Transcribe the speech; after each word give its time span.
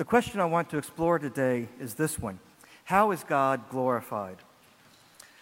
The 0.00 0.06
question 0.06 0.40
I 0.40 0.46
want 0.46 0.70
to 0.70 0.78
explore 0.78 1.18
today 1.18 1.68
is 1.78 1.92
this 1.92 2.18
one 2.18 2.38
How 2.84 3.10
is 3.10 3.22
God 3.22 3.68
glorified? 3.68 4.38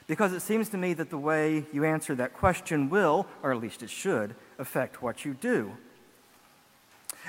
Because 0.09 0.33
it 0.33 0.41
seems 0.41 0.69
to 0.71 0.77
me 0.77 0.95
that 0.95 1.11
the 1.11 1.17
way 1.17 1.65
you 1.73 1.85
answer 1.85 2.17
that 2.17 2.35
question 2.35 2.91
will, 2.91 3.29
or 3.45 3.53
at 3.53 3.61
least 3.61 3.85
it 3.85 3.89
should, 3.89 4.35
affect 4.59 5.01
what 5.01 5.25
you 5.25 5.35
do. 5.35 5.77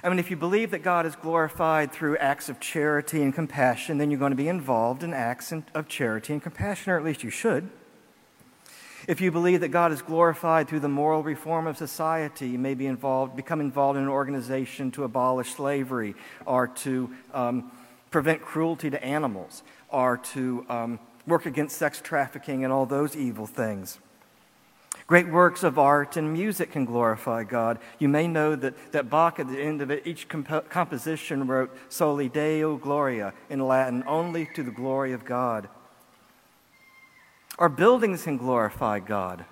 I 0.04 0.10
mean, 0.10 0.18
if 0.18 0.32
you 0.32 0.38
believe 0.38 0.72
that 0.72 0.82
God 0.82 1.06
is 1.06 1.16
glorified 1.16 1.92
through 1.92 2.18
acts 2.18 2.50
of 2.50 2.60
charity 2.60 3.22
and 3.22 3.32
compassion, 3.32 4.00
then 4.00 4.10
you're 4.10 4.20
going 4.20 4.32
to 4.32 4.36
be 4.36 4.48
involved 4.48 5.04
in 5.04 5.14
acts 5.14 5.54
of 5.76 5.88
charity 5.88 6.34
and 6.34 6.42
compassion, 6.42 6.92
or 6.92 6.98
at 6.98 7.06
least 7.06 7.24
you 7.24 7.30
should. 7.30 7.70
If 9.10 9.22
you 9.22 9.32
believe 9.32 9.62
that 9.62 9.70
God 9.70 9.92
is 9.92 10.04
glorified 10.04 10.68
through 10.68 10.82
the 10.82 10.88
moral 10.88 11.24
reform 11.24 11.66
of 11.66 11.78
society, 11.78 12.48
you 12.48 12.60
may 12.60 12.76
be 12.76 12.86
involved, 12.86 13.36
become 13.36 13.60
involved 13.60 13.98
in 13.98 14.04
an 14.04 14.10
organization 14.10 14.92
to 14.92 15.04
abolish 15.04 15.56
slavery 15.56 16.14
or 16.46 16.68
to 16.68 17.10
um, 17.34 17.72
prevent 18.12 18.44
cruelty 18.44 18.92
to 18.92 19.04
animals 19.04 19.64
or 19.90 20.18
to 20.18 20.64
um, 20.70 21.00
work 21.26 21.48
against 21.48 21.76
sex 21.76 22.00
trafficking 22.00 22.64
and 22.64 22.72
all 22.72 22.86
those 22.86 23.16
evil 23.16 23.48
things. 23.48 23.98
Great 25.08 25.28
works 25.28 25.64
of 25.64 25.80
art 25.80 26.16
and 26.16 26.32
music 26.32 26.74
can 26.74 26.86
glorify 26.86 27.44
God. 27.44 27.80
You 27.98 28.10
may 28.10 28.28
know 28.28 28.56
that, 28.56 28.92
that 28.92 29.10
Bach, 29.10 29.40
at 29.40 29.48
the 29.48 29.60
end 29.60 29.82
of 29.82 29.90
it, 29.90 30.06
each 30.06 30.28
comp- 30.28 30.70
composition 30.70 31.48
wrote 31.48 31.76
Soli 31.92 32.30
Deo 32.30 32.78
Gloria 32.78 33.34
in 33.50 33.60
Latin, 33.60 34.04
only 34.06 34.48
to 34.54 34.62
the 34.62 34.70
glory 34.70 35.14
of 35.14 35.26
God. 35.26 35.68
Our 37.60 37.68
buildings 37.68 38.24
can 38.24 38.38
glorify 38.38 39.00
God. 39.00 39.44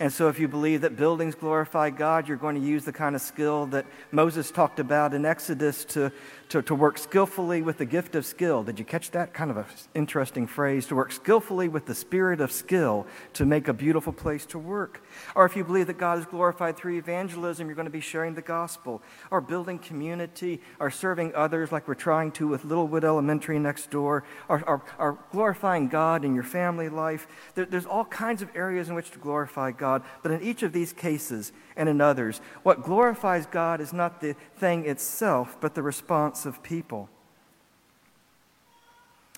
And 0.00 0.10
so, 0.10 0.28
if 0.28 0.38
you 0.38 0.48
believe 0.48 0.80
that 0.80 0.96
buildings 0.96 1.34
glorify 1.34 1.90
God, 1.90 2.26
you're 2.26 2.38
going 2.38 2.58
to 2.58 2.66
use 2.66 2.86
the 2.86 2.92
kind 2.92 3.14
of 3.14 3.20
skill 3.20 3.66
that 3.66 3.84
Moses 4.10 4.50
talked 4.50 4.80
about 4.80 5.12
in 5.12 5.26
Exodus 5.26 5.84
to, 5.84 6.10
to, 6.48 6.62
to 6.62 6.74
work 6.74 6.96
skillfully 6.96 7.60
with 7.60 7.76
the 7.76 7.84
gift 7.84 8.14
of 8.14 8.24
skill. 8.24 8.62
Did 8.62 8.78
you 8.78 8.84
catch 8.86 9.10
that? 9.10 9.34
Kind 9.34 9.50
of 9.50 9.58
an 9.58 9.66
interesting 9.94 10.46
phrase 10.46 10.86
to 10.86 10.96
work 10.96 11.12
skillfully 11.12 11.68
with 11.68 11.84
the 11.84 11.94
spirit 11.94 12.40
of 12.40 12.50
skill 12.50 13.06
to 13.34 13.44
make 13.44 13.68
a 13.68 13.74
beautiful 13.74 14.14
place 14.14 14.46
to 14.46 14.58
work. 14.58 15.04
Or 15.36 15.44
if 15.44 15.54
you 15.54 15.64
believe 15.64 15.86
that 15.88 15.98
God 15.98 16.18
is 16.18 16.24
glorified 16.24 16.78
through 16.78 16.96
evangelism, 16.96 17.66
you're 17.66 17.76
going 17.76 17.84
to 17.84 17.90
be 17.90 18.00
sharing 18.00 18.34
the 18.34 18.40
gospel, 18.40 19.02
or 19.30 19.42
building 19.42 19.78
community, 19.78 20.62
or 20.78 20.90
serving 20.90 21.34
others 21.34 21.72
like 21.72 21.86
we're 21.86 21.94
trying 21.94 22.32
to 22.32 22.48
with 22.48 22.64
Littlewood 22.64 23.04
Elementary 23.04 23.58
next 23.58 23.90
door, 23.90 24.24
or, 24.48 24.64
or, 24.66 24.82
or 24.98 25.18
glorifying 25.30 25.88
God 25.88 26.24
in 26.24 26.34
your 26.34 26.42
family 26.44 26.88
life. 26.88 27.26
There, 27.54 27.66
there's 27.66 27.84
all 27.84 28.06
kinds 28.06 28.40
of 28.40 28.48
areas 28.56 28.88
in 28.88 28.94
which 28.94 29.10
to 29.10 29.18
glorify 29.18 29.72
God, 29.72 29.89
but 30.22 30.32
in 30.32 30.42
each 30.42 30.62
of 30.62 30.72
these 30.72 30.92
cases 30.92 31.52
and 31.76 31.88
in 31.88 32.00
others, 32.00 32.40
what 32.62 32.82
glorifies 32.82 33.46
God 33.46 33.80
is 33.80 33.92
not 33.92 34.20
the 34.20 34.34
thing 34.56 34.86
itself, 34.86 35.56
but 35.60 35.74
the 35.74 35.82
response 35.82 36.46
of 36.46 36.62
people. 36.62 37.08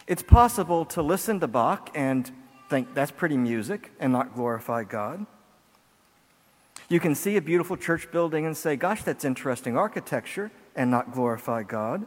It's 0.07 0.23
possible 0.23 0.85
to 0.87 1.03
listen 1.03 1.41
to 1.41 1.47
Bach 1.47 1.91
and 1.95 2.31
think 2.69 2.95
that's 2.95 3.11
pretty 3.11 3.37
music 3.37 3.93
and 4.01 4.13
not 4.13 4.35
glorify 4.35 4.85
God. 4.85 5.27
You 6.89 7.01
can 7.01 7.15
see 7.15 7.37
a 7.37 7.43
beautiful 7.43 7.77
church 7.77 8.11
building 8.11 8.45
and 8.45 8.57
say, 8.57 8.77
gosh, 8.77 9.03
that's 9.03 9.25
interesting 9.25 9.77
architecture, 9.77 10.51
and 10.75 10.91
not 10.91 11.13
glorify 11.13 11.63
God. 11.63 12.07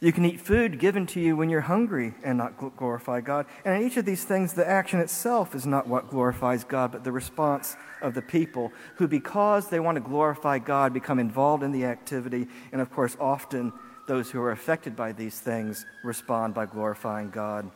You 0.00 0.12
can 0.12 0.24
eat 0.24 0.40
food 0.40 0.78
given 0.78 1.06
to 1.08 1.20
you 1.20 1.36
when 1.36 1.50
you're 1.50 1.62
hungry 1.62 2.14
and 2.22 2.38
not 2.38 2.76
glorify 2.76 3.20
God. 3.20 3.46
And 3.64 3.74
in 3.74 3.88
each 3.88 3.96
of 3.96 4.04
these 4.04 4.24
things, 4.24 4.52
the 4.52 4.68
action 4.68 5.00
itself 5.00 5.56
is 5.56 5.66
not 5.66 5.88
what 5.88 6.08
glorifies 6.08 6.62
God, 6.62 6.92
but 6.92 7.02
the 7.02 7.10
response 7.10 7.76
of 8.00 8.14
the 8.14 8.22
people 8.22 8.72
who, 8.96 9.08
because 9.08 9.68
they 9.68 9.80
want 9.80 9.96
to 9.96 10.00
glorify 10.00 10.60
God, 10.60 10.92
become 10.92 11.18
involved 11.18 11.64
in 11.64 11.72
the 11.72 11.84
activity 11.84 12.46
and, 12.70 12.80
of 12.80 12.92
course, 12.92 13.16
often 13.18 13.72
those 14.06 14.30
who 14.30 14.40
are 14.40 14.52
affected 14.52 14.94
by 14.94 15.10
these 15.10 15.40
things 15.40 15.84
respond 16.04 16.54
by 16.54 16.64
glorifying 16.64 17.30
God. 17.30 17.68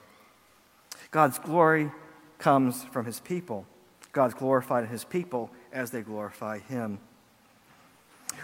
God's 1.10 1.38
glory 1.40 1.90
comes 2.38 2.84
from 2.84 3.04
his 3.04 3.18
people. 3.18 3.66
God's 4.12 4.34
glorified 4.34 4.84
in 4.84 4.90
his 4.90 5.04
people 5.04 5.50
as 5.72 5.90
they 5.90 6.02
glorify 6.02 6.58
him. 6.58 7.00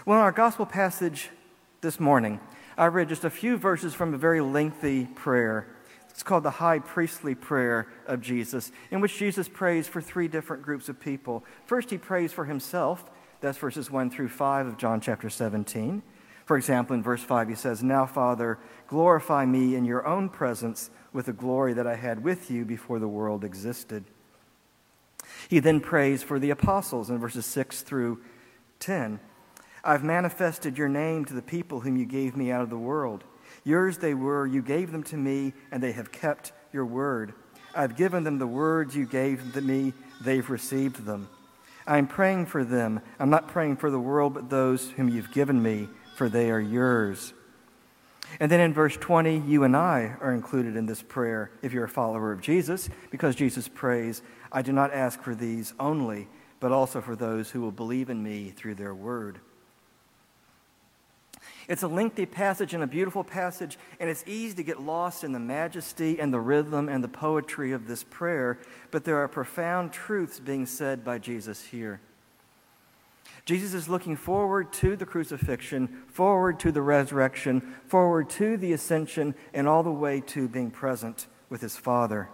Well, 0.05 0.17
in 0.17 0.23
our 0.23 0.31
gospel 0.31 0.65
passage 0.65 1.29
this 1.81 1.99
morning, 1.99 2.39
I 2.79 2.85
read 2.85 3.09
just 3.09 3.25
a 3.25 3.29
few 3.29 3.57
verses 3.57 3.93
from 3.93 4.13
a 4.13 4.17
very 4.17 4.39
lengthy 4.39 5.03
prayer. 5.03 5.67
It's 6.09 6.23
called 6.23 6.43
the 6.43 6.49
high 6.49 6.79
priestly 6.79 7.35
prayer 7.35 7.87
of 8.07 8.21
Jesus, 8.21 8.71
in 8.89 9.01
which 9.01 9.17
Jesus 9.17 9.49
prays 9.49 9.85
for 9.85 9.99
three 9.99 10.29
different 10.29 10.63
groups 10.63 10.87
of 10.87 10.97
people. 10.97 11.43
First, 11.65 11.89
he 11.89 11.97
prays 11.97 12.31
for 12.31 12.45
himself. 12.45 13.03
That's 13.41 13.57
verses 13.57 13.91
1 13.91 14.11
through 14.11 14.29
5 14.29 14.67
of 14.67 14.77
John 14.77 15.01
chapter 15.01 15.29
17. 15.29 16.01
For 16.45 16.55
example, 16.55 16.95
in 16.95 17.03
verse 17.03 17.21
5, 17.21 17.49
he 17.49 17.55
says, 17.55 17.83
Now, 17.83 18.05
Father, 18.05 18.57
glorify 18.87 19.45
me 19.45 19.75
in 19.75 19.83
your 19.83 20.07
own 20.07 20.29
presence 20.29 20.89
with 21.11 21.25
the 21.25 21.33
glory 21.33 21.73
that 21.73 21.85
I 21.85 21.95
had 21.95 22.23
with 22.23 22.49
you 22.49 22.63
before 22.63 22.99
the 22.99 23.09
world 23.09 23.43
existed. 23.43 24.05
He 25.49 25.59
then 25.59 25.81
prays 25.81 26.23
for 26.23 26.39
the 26.39 26.49
apostles 26.49 27.09
in 27.09 27.17
verses 27.17 27.45
6 27.45 27.81
through 27.81 28.21
10. 28.79 29.19
I've 29.83 30.03
manifested 30.03 30.77
your 30.77 30.89
name 30.89 31.25
to 31.25 31.33
the 31.33 31.41
people 31.41 31.79
whom 31.79 31.97
you 31.97 32.05
gave 32.05 32.35
me 32.35 32.51
out 32.51 32.61
of 32.61 32.69
the 32.69 32.77
world. 32.77 33.23
Yours 33.63 33.97
they 33.97 34.13
were, 34.13 34.45
you 34.45 34.61
gave 34.61 34.91
them 34.91 35.03
to 35.03 35.17
me, 35.17 35.53
and 35.71 35.81
they 35.81 35.91
have 35.91 36.11
kept 36.11 36.51
your 36.71 36.85
word. 36.85 37.33
I've 37.75 37.95
given 37.95 38.23
them 38.23 38.39
the 38.39 38.47
words 38.47 38.95
you 38.95 39.05
gave 39.05 39.53
to 39.53 39.61
me, 39.61 39.93
they've 40.21 40.49
received 40.49 41.05
them. 41.05 41.29
I'm 41.87 42.07
praying 42.07 42.47
for 42.47 42.63
them. 42.63 43.01
I'm 43.19 43.29
not 43.29 43.47
praying 43.47 43.77
for 43.77 43.89
the 43.89 43.99
world, 43.99 44.33
but 44.33 44.49
those 44.49 44.91
whom 44.91 45.09
you've 45.09 45.31
given 45.31 45.61
me 45.61 45.87
for 46.19 46.27
they 46.27 46.51
are 46.51 46.59
yours. 46.59 47.33
And 48.41 48.51
then 48.51 48.59
in 48.59 48.73
verse 48.73 48.97
20, 48.97 49.39
you 49.39 49.63
and 49.63 49.75
I 49.75 50.17
are 50.19 50.33
included 50.33 50.75
in 50.75 50.85
this 50.85 51.01
prayer 51.01 51.49
if 51.61 51.71
you're 51.71 51.85
a 51.85 51.89
follower 51.89 52.33
of 52.33 52.41
Jesus, 52.41 52.89
because 53.09 53.35
Jesus 53.35 53.69
prays, 53.69 54.21
I 54.51 54.61
do 54.61 54.73
not 54.73 54.93
ask 54.93 55.21
for 55.23 55.33
these 55.33 55.73
only, 55.79 56.27
but 56.59 56.73
also 56.73 56.99
for 56.99 57.15
those 57.15 57.49
who 57.49 57.61
will 57.61 57.71
believe 57.71 58.09
in 58.09 58.21
me 58.21 58.51
through 58.51 58.75
their 58.75 58.93
word. 58.93 59.39
It's 61.67 61.83
a 61.83 61.87
lengthy 61.87 62.25
passage 62.25 62.73
and 62.73 62.83
a 62.83 62.87
beautiful 62.87 63.23
passage, 63.23 63.77
and 63.99 64.09
it's 64.09 64.23
easy 64.27 64.55
to 64.55 64.63
get 64.63 64.81
lost 64.81 65.23
in 65.23 65.31
the 65.31 65.39
majesty 65.39 66.19
and 66.19 66.33
the 66.33 66.39
rhythm 66.39 66.89
and 66.89 67.03
the 67.03 67.07
poetry 67.07 67.71
of 67.71 67.87
this 67.87 68.03
prayer, 68.03 68.59
but 68.91 69.03
there 69.03 69.17
are 69.17 69.27
profound 69.27 69.93
truths 69.93 70.39
being 70.39 70.65
said 70.65 71.03
by 71.03 71.17
Jesus 71.17 71.65
here. 71.65 72.01
Jesus 73.45 73.73
is 73.73 73.89
looking 73.89 74.15
forward 74.15 74.71
to 74.73 74.95
the 74.95 75.05
crucifixion, 75.05 76.03
forward 76.07 76.59
to 76.59 76.71
the 76.71 76.81
resurrection, 76.81 77.75
forward 77.87 78.29
to 78.31 78.57
the 78.57 78.73
ascension, 78.73 79.33
and 79.53 79.67
all 79.67 79.83
the 79.83 79.91
way 79.91 80.21
to 80.21 80.47
being 80.47 80.71
present 80.71 81.27
with 81.49 81.61
his 81.61 81.77
Father. 81.77 82.29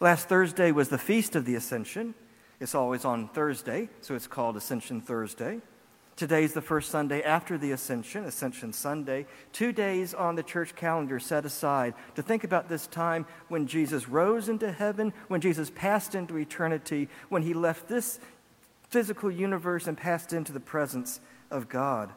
Last 0.00 0.28
Thursday 0.28 0.72
was 0.72 0.88
the 0.88 0.98
Feast 0.98 1.34
of 1.36 1.44
the 1.44 1.54
Ascension. 1.54 2.14
It's 2.60 2.74
always 2.74 3.04
on 3.04 3.28
Thursday, 3.28 3.88
so 4.00 4.14
it's 4.14 4.26
called 4.26 4.56
Ascension 4.56 5.00
Thursday. 5.00 5.60
Today 6.16 6.44
is 6.44 6.52
the 6.52 6.62
first 6.62 6.90
Sunday 6.90 7.22
after 7.22 7.58
the 7.58 7.72
Ascension, 7.72 8.24
Ascension 8.24 8.72
Sunday. 8.72 9.26
Two 9.52 9.72
days 9.72 10.14
on 10.14 10.36
the 10.36 10.44
church 10.44 10.76
calendar 10.76 11.18
set 11.18 11.44
aside 11.44 11.94
to 12.14 12.22
think 12.22 12.44
about 12.44 12.68
this 12.68 12.86
time 12.86 13.26
when 13.48 13.66
Jesus 13.66 14.08
rose 14.08 14.48
into 14.48 14.70
heaven, 14.70 15.12
when 15.26 15.40
Jesus 15.40 15.70
passed 15.74 16.14
into 16.14 16.36
eternity, 16.36 17.08
when 17.30 17.42
he 17.42 17.52
left 17.52 17.88
this 17.88 18.20
physical 18.88 19.28
universe 19.28 19.88
and 19.88 19.98
passed 19.98 20.32
into 20.32 20.52
the 20.52 20.60
presence 20.60 21.18
of 21.50 21.68
God. 21.68 22.12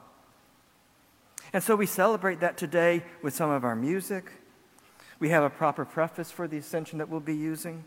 And 1.51 1.63
so 1.63 1.75
we 1.75 1.87
celebrate 1.87 2.39
that 2.41 2.55
today 2.55 3.03
with 3.23 3.33
some 3.33 3.49
of 3.49 3.63
our 3.63 3.75
music. 3.75 4.31
We 5.19 5.29
have 5.29 5.43
a 5.43 5.49
proper 5.49 5.85
preface 5.85 6.29
for 6.29 6.47
the 6.47 6.57
ascension 6.57 6.99
that 6.99 7.09
we'll 7.09 7.19
be 7.19 7.35
using. 7.35 7.83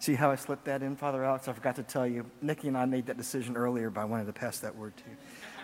See 0.00 0.14
how 0.14 0.30
I 0.30 0.36
slipped 0.36 0.64
that 0.64 0.82
in, 0.82 0.96
Father 0.96 1.22
Alex? 1.22 1.46
I 1.46 1.52
forgot 1.52 1.76
to 1.76 1.82
tell 1.82 2.06
you. 2.06 2.24
Nikki 2.40 2.68
and 2.68 2.76
I 2.76 2.86
made 2.86 3.04
that 3.06 3.18
decision 3.18 3.54
earlier, 3.54 3.90
but 3.90 4.00
I 4.00 4.04
wanted 4.06 4.28
to 4.28 4.32
pass 4.32 4.58
that 4.60 4.74
word 4.74 4.96
to 4.96 5.02
you. 5.04 5.16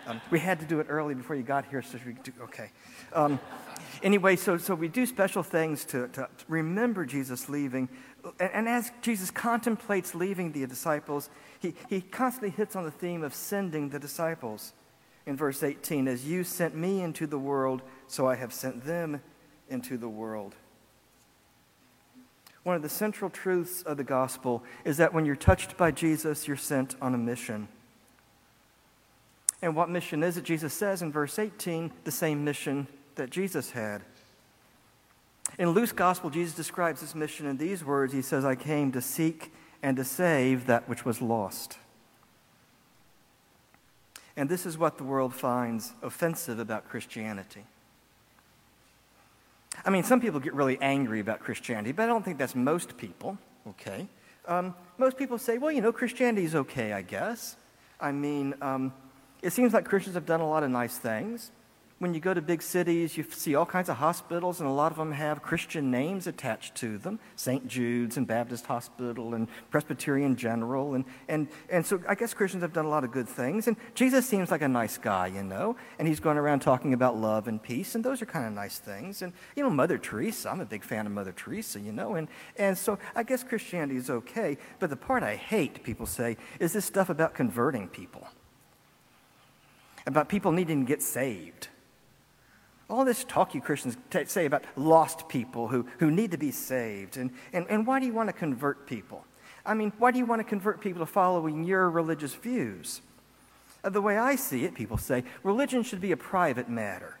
Um, 0.05 0.21
we 0.29 0.37
had 0.37 0.59
to 0.59 0.65
do 0.67 0.79
it 0.79 0.85
early 0.89 1.15
before 1.15 1.35
you 1.35 1.41
got 1.41 1.65
here, 1.65 1.81
so 1.81 1.97
we 2.05 2.13
do, 2.13 2.31
okay. 2.43 2.69
Um, 3.13 3.39
anyway, 4.03 4.35
so, 4.35 4.57
so 4.57 4.75
we 4.75 4.89
do 4.89 5.07
special 5.07 5.41
things 5.41 5.85
to, 5.85 6.07
to 6.09 6.29
remember 6.47 7.03
Jesus 7.03 7.49
leaving. 7.49 7.89
And, 8.39 8.51
and 8.53 8.69
as 8.69 8.91
Jesus 9.01 9.31
contemplates 9.31 10.13
leaving 10.13 10.51
the 10.51 10.67
disciples, 10.67 11.31
he, 11.59 11.73
he 11.89 11.99
constantly 12.01 12.51
hits 12.51 12.75
on 12.75 12.83
the 12.83 12.91
theme 12.91 13.23
of 13.23 13.33
sending 13.33 13.89
the 13.89 13.97
disciples. 13.97 14.73
In 15.25 15.35
verse 15.35 15.63
18, 15.63 16.07
as 16.07 16.25
you 16.25 16.43
sent 16.43 16.75
me 16.75 17.01
into 17.01 17.25
the 17.25 17.39
world, 17.39 17.81
so 18.05 18.27
I 18.27 18.35
have 18.35 18.53
sent 18.53 18.85
them 18.85 19.19
into 19.67 19.97
the 19.97 20.07
world. 20.07 20.53
One 22.67 22.75
of 22.75 22.81
the 22.81 22.89
central 22.89 23.29
truths 23.29 23.81
of 23.83 23.95
the 23.95 24.03
gospel 24.03 24.61
is 24.83 24.97
that 24.97 25.13
when 25.13 25.25
you're 25.25 25.37
touched 25.37 25.77
by 25.77 25.89
Jesus, 25.89 26.49
you're 26.49 26.57
sent 26.57 26.97
on 27.01 27.15
a 27.15 27.17
mission. 27.17 27.69
And 29.61 29.73
what 29.73 29.89
mission 29.89 30.21
is 30.21 30.35
it? 30.35 30.43
Jesus 30.43 30.73
says 30.73 31.01
in 31.01 31.09
verse 31.09 31.39
18, 31.39 31.93
the 32.03 32.11
same 32.11 32.43
mission 32.43 32.87
that 33.15 33.29
Jesus 33.29 33.71
had. 33.71 34.01
In 35.57 35.69
Luke's 35.69 35.93
gospel, 35.93 36.29
Jesus 36.29 36.55
describes 36.55 36.99
this 36.99 37.15
mission 37.15 37.45
in 37.45 37.55
these 37.55 37.85
words 37.85 38.11
He 38.11 38.21
says, 38.21 38.43
I 38.43 38.55
came 38.55 38.91
to 38.91 39.01
seek 39.01 39.53
and 39.81 39.95
to 39.95 40.03
save 40.03 40.65
that 40.65 40.89
which 40.89 41.05
was 41.05 41.21
lost. 41.21 41.77
And 44.35 44.49
this 44.49 44.65
is 44.65 44.77
what 44.77 44.97
the 44.97 45.05
world 45.05 45.33
finds 45.33 45.93
offensive 46.03 46.59
about 46.59 46.89
Christianity. 46.89 47.63
I 49.87 49.89
mean, 49.89 50.03
some 50.03 50.19
people 50.19 50.41
get 50.41 50.53
really 50.53 50.77
angry 50.81 51.21
about 51.21 51.39
Christianity, 51.39 51.93
but 51.93 52.03
I 52.03 52.07
don't 52.07 52.23
think 52.23 52.37
that's 52.37 52.55
most 52.55 52.97
people, 52.97 53.37
okay? 53.69 54.05
Um, 54.45 54.75
most 54.97 55.17
people 55.17 55.37
say, 55.37 55.57
well, 55.57 55.71
you 55.71 55.79
know, 55.79 55.93
Christianity 55.93 56.43
is 56.43 56.55
okay, 56.55 56.91
I 56.91 57.01
guess. 57.01 57.55
I 57.97 58.11
mean, 58.11 58.53
um, 58.61 58.93
it 59.41 59.53
seems 59.53 59.71
like 59.71 59.85
Christians 59.85 60.15
have 60.15 60.25
done 60.25 60.41
a 60.41 60.47
lot 60.47 60.63
of 60.63 60.71
nice 60.71 60.97
things. 60.97 61.51
When 61.99 62.13
you 62.13 62.19
go 62.19 62.31
to 62.31 62.43
big 62.43 62.61
cities, 62.61 63.17
you 63.17 63.23
see 63.23 63.55
all 63.55 63.65
kinds 63.65 63.89
of 63.89 63.97
hospitals, 63.97 64.59
and 64.59 64.69
a 64.69 64.71
lot 64.71 64.91
of 64.91 64.99
them 64.99 65.13
have 65.13 65.41
Christian 65.41 65.89
names 65.89 66.27
attached 66.27 66.75
to 66.75 66.99
them 66.99 67.19
St. 67.35 67.67
Jude's 67.67 68.17
and 68.17 68.27
Baptist 68.27 68.67
Hospital 68.67 69.33
and 69.33 69.47
Presbyterian 69.71 70.35
General. 70.35 70.93
And, 70.93 71.05
and, 71.27 71.47
and 71.71 71.83
so 71.83 71.99
I 72.07 72.13
guess 72.13 72.35
Christians 72.35 72.61
have 72.61 72.71
done 72.71 72.85
a 72.85 72.89
lot 72.89 73.03
of 73.03 73.11
good 73.11 73.27
things. 73.27 73.67
And 73.67 73.77
Jesus 73.95 74.27
seems 74.27 74.51
like 74.51 74.61
a 74.61 74.67
nice 74.67 74.99
guy, 74.99 75.25
you 75.25 75.41
know, 75.41 75.75
and 75.97 76.07
he's 76.07 76.19
going 76.19 76.37
around 76.37 76.59
talking 76.59 76.93
about 76.93 77.17
love 77.17 77.47
and 77.47 77.61
peace, 77.61 77.95
and 77.95 78.03
those 78.03 78.21
are 78.21 78.27
kind 78.27 78.45
of 78.45 78.53
nice 78.53 78.77
things. 78.77 79.23
And, 79.23 79.33
you 79.55 79.63
know, 79.63 79.69
Mother 79.71 79.97
Teresa, 79.97 80.51
I'm 80.51 80.61
a 80.61 80.65
big 80.65 80.83
fan 80.83 81.07
of 81.07 81.11
Mother 81.11 81.33
Teresa, 81.35 81.79
you 81.79 81.91
know, 81.91 82.13
and, 82.13 82.27
and 82.57 82.77
so 82.77 82.99
I 83.15 83.23
guess 83.23 83.43
Christianity 83.43 83.97
is 83.97 84.11
okay. 84.11 84.59
But 84.77 84.91
the 84.91 84.97
part 84.97 85.23
I 85.23 85.35
hate, 85.35 85.83
people 85.83 86.05
say, 86.05 86.37
is 86.59 86.73
this 86.73 86.85
stuff 86.85 87.09
about 87.09 87.33
converting 87.33 87.87
people, 87.87 88.27
about 90.05 90.29
people 90.29 90.51
needing 90.51 90.85
to 90.85 90.87
get 90.87 91.01
saved. 91.01 91.69
All 92.89 93.03
this 93.03 93.23
talk 93.25 93.53
you 93.53 93.61
Christians 93.61 93.97
t- 94.09 94.25
say 94.25 94.45
about 94.45 94.63
lost 94.75 95.27
people 95.27 95.67
who, 95.67 95.87
who 95.99 96.09
need 96.09 96.31
to 96.31 96.37
be 96.37 96.51
saved. 96.51 97.17
And, 97.17 97.31
and, 97.51 97.65
and 97.69 97.85
why 97.85 97.99
do 97.99 98.05
you 98.05 98.13
want 98.13 98.29
to 98.29 98.33
convert 98.33 98.87
people? 98.87 99.25
I 99.65 99.73
mean, 99.73 99.91
why 99.97 100.11
do 100.11 100.19
you 100.19 100.25
want 100.25 100.39
to 100.39 100.45
convert 100.45 100.79
people 100.79 101.01
to 101.01 101.05
following 101.05 101.65
your 101.65 101.89
religious 101.89 102.33
views? 102.33 103.01
Uh, 103.83 103.89
the 103.89 104.01
way 104.01 104.17
I 104.17 104.37
see 104.37 104.63
it, 104.63 104.73
people 104.73 104.97
say, 104.97 105.25
religion 105.43 105.83
should 105.83 105.99
be 105.99 106.13
a 106.13 106.17
private 106.17 106.69
matter 106.69 107.19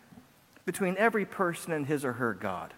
between 0.65 0.95
every 0.97 1.25
person 1.25 1.73
and 1.73 1.85
his 1.85 2.05
or 2.05 2.13
her 2.13 2.33
God. 2.33 2.73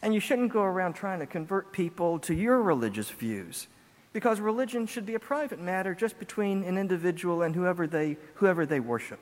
And 0.00 0.14
you 0.14 0.20
shouldn't 0.20 0.52
go 0.52 0.62
around 0.62 0.94
trying 0.94 1.18
to 1.18 1.26
convert 1.26 1.72
people 1.72 2.18
to 2.20 2.34
your 2.34 2.62
religious 2.62 3.10
views 3.10 3.66
because 4.12 4.40
religion 4.40 4.86
should 4.86 5.04
be 5.04 5.14
a 5.14 5.20
private 5.20 5.60
matter 5.60 5.94
just 5.94 6.18
between 6.18 6.64
an 6.64 6.78
individual 6.78 7.42
and 7.42 7.54
whoever 7.54 7.86
they, 7.86 8.16
whoever 8.34 8.64
they 8.64 8.80
worship. 8.80 9.20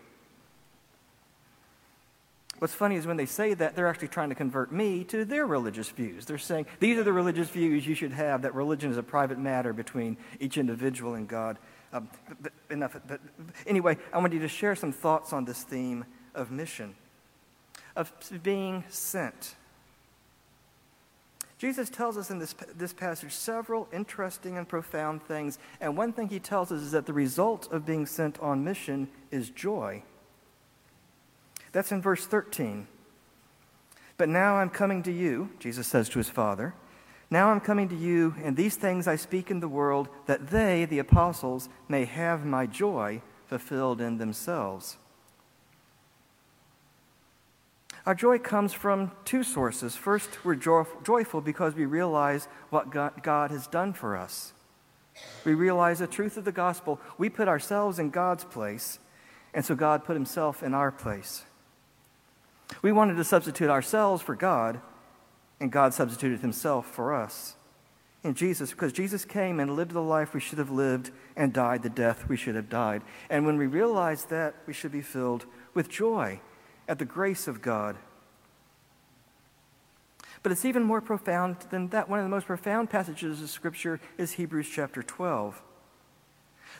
What's 2.58 2.74
funny 2.74 2.96
is 2.96 3.06
when 3.06 3.16
they 3.16 3.26
say 3.26 3.52
that, 3.54 3.76
they're 3.76 3.86
actually 3.86 4.08
trying 4.08 4.30
to 4.30 4.34
convert 4.34 4.72
me 4.72 5.04
to 5.04 5.24
their 5.24 5.46
religious 5.46 5.90
views. 5.90 6.24
They're 6.24 6.38
saying, 6.38 6.66
these 6.80 6.96
are 6.98 7.02
the 7.02 7.12
religious 7.12 7.50
views 7.50 7.86
you 7.86 7.94
should 7.94 8.12
have, 8.12 8.42
that 8.42 8.54
religion 8.54 8.90
is 8.90 8.96
a 8.96 9.02
private 9.02 9.38
matter 9.38 9.72
between 9.72 10.16
each 10.40 10.56
individual 10.56 11.14
and 11.14 11.28
God. 11.28 11.58
Um, 11.92 12.08
but, 12.28 12.42
but 12.42 12.52
enough. 12.70 12.96
But 13.06 13.20
anyway, 13.66 13.98
I 14.12 14.18
want 14.18 14.32
you 14.32 14.40
to 14.40 14.48
share 14.48 14.74
some 14.74 14.92
thoughts 14.92 15.32
on 15.32 15.44
this 15.44 15.62
theme 15.62 16.04
of 16.34 16.50
mission, 16.50 16.94
of 17.94 18.12
being 18.42 18.84
sent. 18.88 19.54
Jesus 21.58 21.88
tells 21.88 22.18
us 22.18 22.30
in 22.30 22.38
this, 22.38 22.54
this 22.76 22.92
passage 22.92 23.32
several 23.32 23.88
interesting 23.92 24.58
and 24.58 24.68
profound 24.68 25.22
things. 25.22 25.58
And 25.80 25.96
one 25.96 26.12
thing 26.12 26.28
he 26.28 26.38
tells 26.38 26.70
us 26.70 26.82
is 26.82 26.90
that 26.92 27.06
the 27.06 27.14
result 27.14 27.72
of 27.72 27.86
being 27.86 28.04
sent 28.04 28.38
on 28.40 28.62
mission 28.62 29.08
is 29.30 29.48
joy. 29.50 30.02
That's 31.76 31.92
in 31.92 32.00
verse 32.00 32.24
13. 32.24 32.86
But 34.16 34.30
now 34.30 34.56
I'm 34.56 34.70
coming 34.70 35.02
to 35.02 35.12
you, 35.12 35.50
Jesus 35.58 35.86
says 35.86 36.08
to 36.08 36.18
his 36.18 36.30
Father. 36.30 36.72
Now 37.28 37.50
I'm 37.50 37.60
coming 37.60 37.86
to 37.90 37.94
you, 37.94 38.34
and 38.42 38.56
these 38.56 38.76
things 38.76 39.06
I 39.06 39.16
speak 39.16 39.50
in 39.50 39.60
the 39.60 39.68
world, 39.68 40.08
that 40.24 40.48
they, 40.48 40.86
the 40.86 41.00
apostles, 41.00 41.68
may 41.86 42.06
have 42.06 42.46
my 42.46 42.64
joy 42.64 43.20
fulfilled 43.46 44.00
in 44.00 44.16
themselves. 44.16 44.96
Our 48.06 48.14
joy 48.14 48.38
comes 48.38 48.72
from 48.72 49.12
two 49.26 49.42
sources. 49.42 49.94
First, 49.96 50.46
we're 50.46 50.54
joyful 50.54 51.42
because 51.42 51.74
we 51.74 51.84
realize 51.84 52.48
what 52.70 52.90
God 52.90 53.50
has 53.50 53.66
done 53.66 53.92
for 53.92 54.16
us. 54.16 54.54
We 55.44 55.52
realize 55.52 55.98
the 55.98 56.06
truth 56.06 56.38
of 56.38 56.46
the 56.46 56.52
gospel. 56.52 57.02
We 57.18 57.28
put 57.28 57.48
ourselves 57.48 57.98
in 57.98 58.08
God's 58.08 58.44
place, 58.44 58.98
and 59.52 59.62
so 59.62 59.74
God 59.74 60.06
put 60.06 60.16
himself 60.16 60.62
in 60.62 60.72
our 60.72 60.90
place. 60.90 61.44
We 62.82 62.92
wanted 62.92 63.16
to 63.16 63.24
substitute 63.24 63.70
ourselves 63.70 64.22
for 64.22 64.34
God, 64.34 64.80
and 65.60 65.72
God 65.72 65.94
substituted 65.94 66.40
himself 66.40 66.86
for 66.86 67.14
us. 67.14 67.56
In 68.22 68.34
Jesus, 68.34 68.72
because 68.72 68.92
Jesus 68.92 69.24
came 69.24 69.60
and 69.60 69.76
lived 69.76 69.92
the 69.92 70.00
life 70.02 70.34
we 70.34 70.40
should 70.40 70.58
have 70.58 70.70
lived 70.70 71.12
and 71.36 71.52
died 71.52 71.82
the 71.82 71.88
death 71.88 72.28
we 72.28 72.36
should 72.36 72.56
have 72.56 72.68
died. 72.68 73.02
And 73.30 73.46
when 73.46 73.56
we 73.56 73.66
realize 73.66 74.24
that, 74.26 74.54
we 74.66 74.72
should 74.72 74.90
be 74.90 75.00
filled 75.00 75.46
with 75.74 75.88
joy 75.88 76.40
at 76.88 76.98
the 76.98 77.04
grace 77.04 77.46
of 77.46 77.62
God. 77.62 77.96
But 80.42 80.52
it's 80.52 80.64
even 80.64 80.82
more 80.82 81.00
profound 81.00 81.56
than 81.70 81.88
that. 81.88 82.08
One 82.08 82.18
of 82.18 82.24
the 82.24 82.30
most 82.30 82.46
profound 82.46 82.90
passages 82.90 83.42
of 83.42 83.50
Scripture 83.50 84.00
is 84.18 84.32
Hebrews 84.32 84.68
chapter 84.72 85.02
12. 85.02 85.62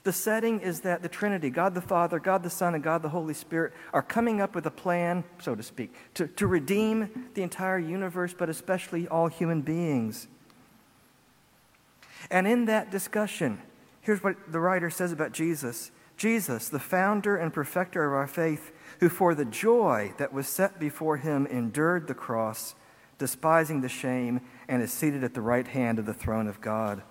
The 0.03 0.13
setting 0.13 0.61
is 0.61 0.81
that 0.81 1.03
the 1.03 1.09
Trinity, 1.09 1.51
God 1.51 1.75
the 1.75 1.81
Father, 1.81 2.19
God 2.19 2.43
the 2.43 2.51
Son, 2.51 2.75
and 2.75 2.83
God 2.83 3.03
the 3.03 3.09
Holy 3.09 3.35
Spirit, 3.35 3.73
are 3.93 4.03
coming 4.03 4.41
up 4.41 4.55
with 4.55 4.67
a 4.67 4.71
plan, 4.71 5.25
so 5.41 5.55
to 5.55 5.63
speak, 5.63 5.95
to, 6.15 6.27
to 6.29 6.47
redeem 6.47 7.29
the 7.35 7.43
entire 7.43 7.79
universe, 7.79 8.35
but 8.37 8.49
especially 8.49 9.09
all 9.09 9.29
human 9.29 9.63
beings. 9.63 10.29
And 12.31 12.47
in 12.47 12.65
that 12.67 12.91
discussion, 12.91 13.61
here's 14.01 14.23
what 14.23 14.37
the 14.51 14.61
writer 14.61 14.91
says 14.91 15.13
about 15.13 15.33
Jesus 15.33 15.91
Jesus, 16.17 16.71
the 16.71 16.79
founder 16.79 17.37
and 17.37 17.53
perfecter 17.53 18.07
of 18.07 18.15
our 18.15 18.27
faith, 18.27 18.73
who 19.01 19.09
for 19.09 19.35
the 19.35 19.45
joy 19.45 20.15
that 20.17 20.33
was 20.33 20.49
set 20.49 20.81
before 20.81 21.19
him 21.19 21.47
endured 21.47 22.07
the 22.07 22.15
cross, 22.15 22.75
despising 23.19 23.83
the 23.83 23.89
shame, 23.89 24.41
and 24.67 24.83
is 24.83 24.93
seated 24.93 25.23
at 25.23 25.35
the 25.35 25.43
right 25.43 25.69
hand 25.69 25.99
of 25.99 26.07
the 26.07 26.15
throne 26.15 26.47
of 26.47 26.61
God. 26.61 27.03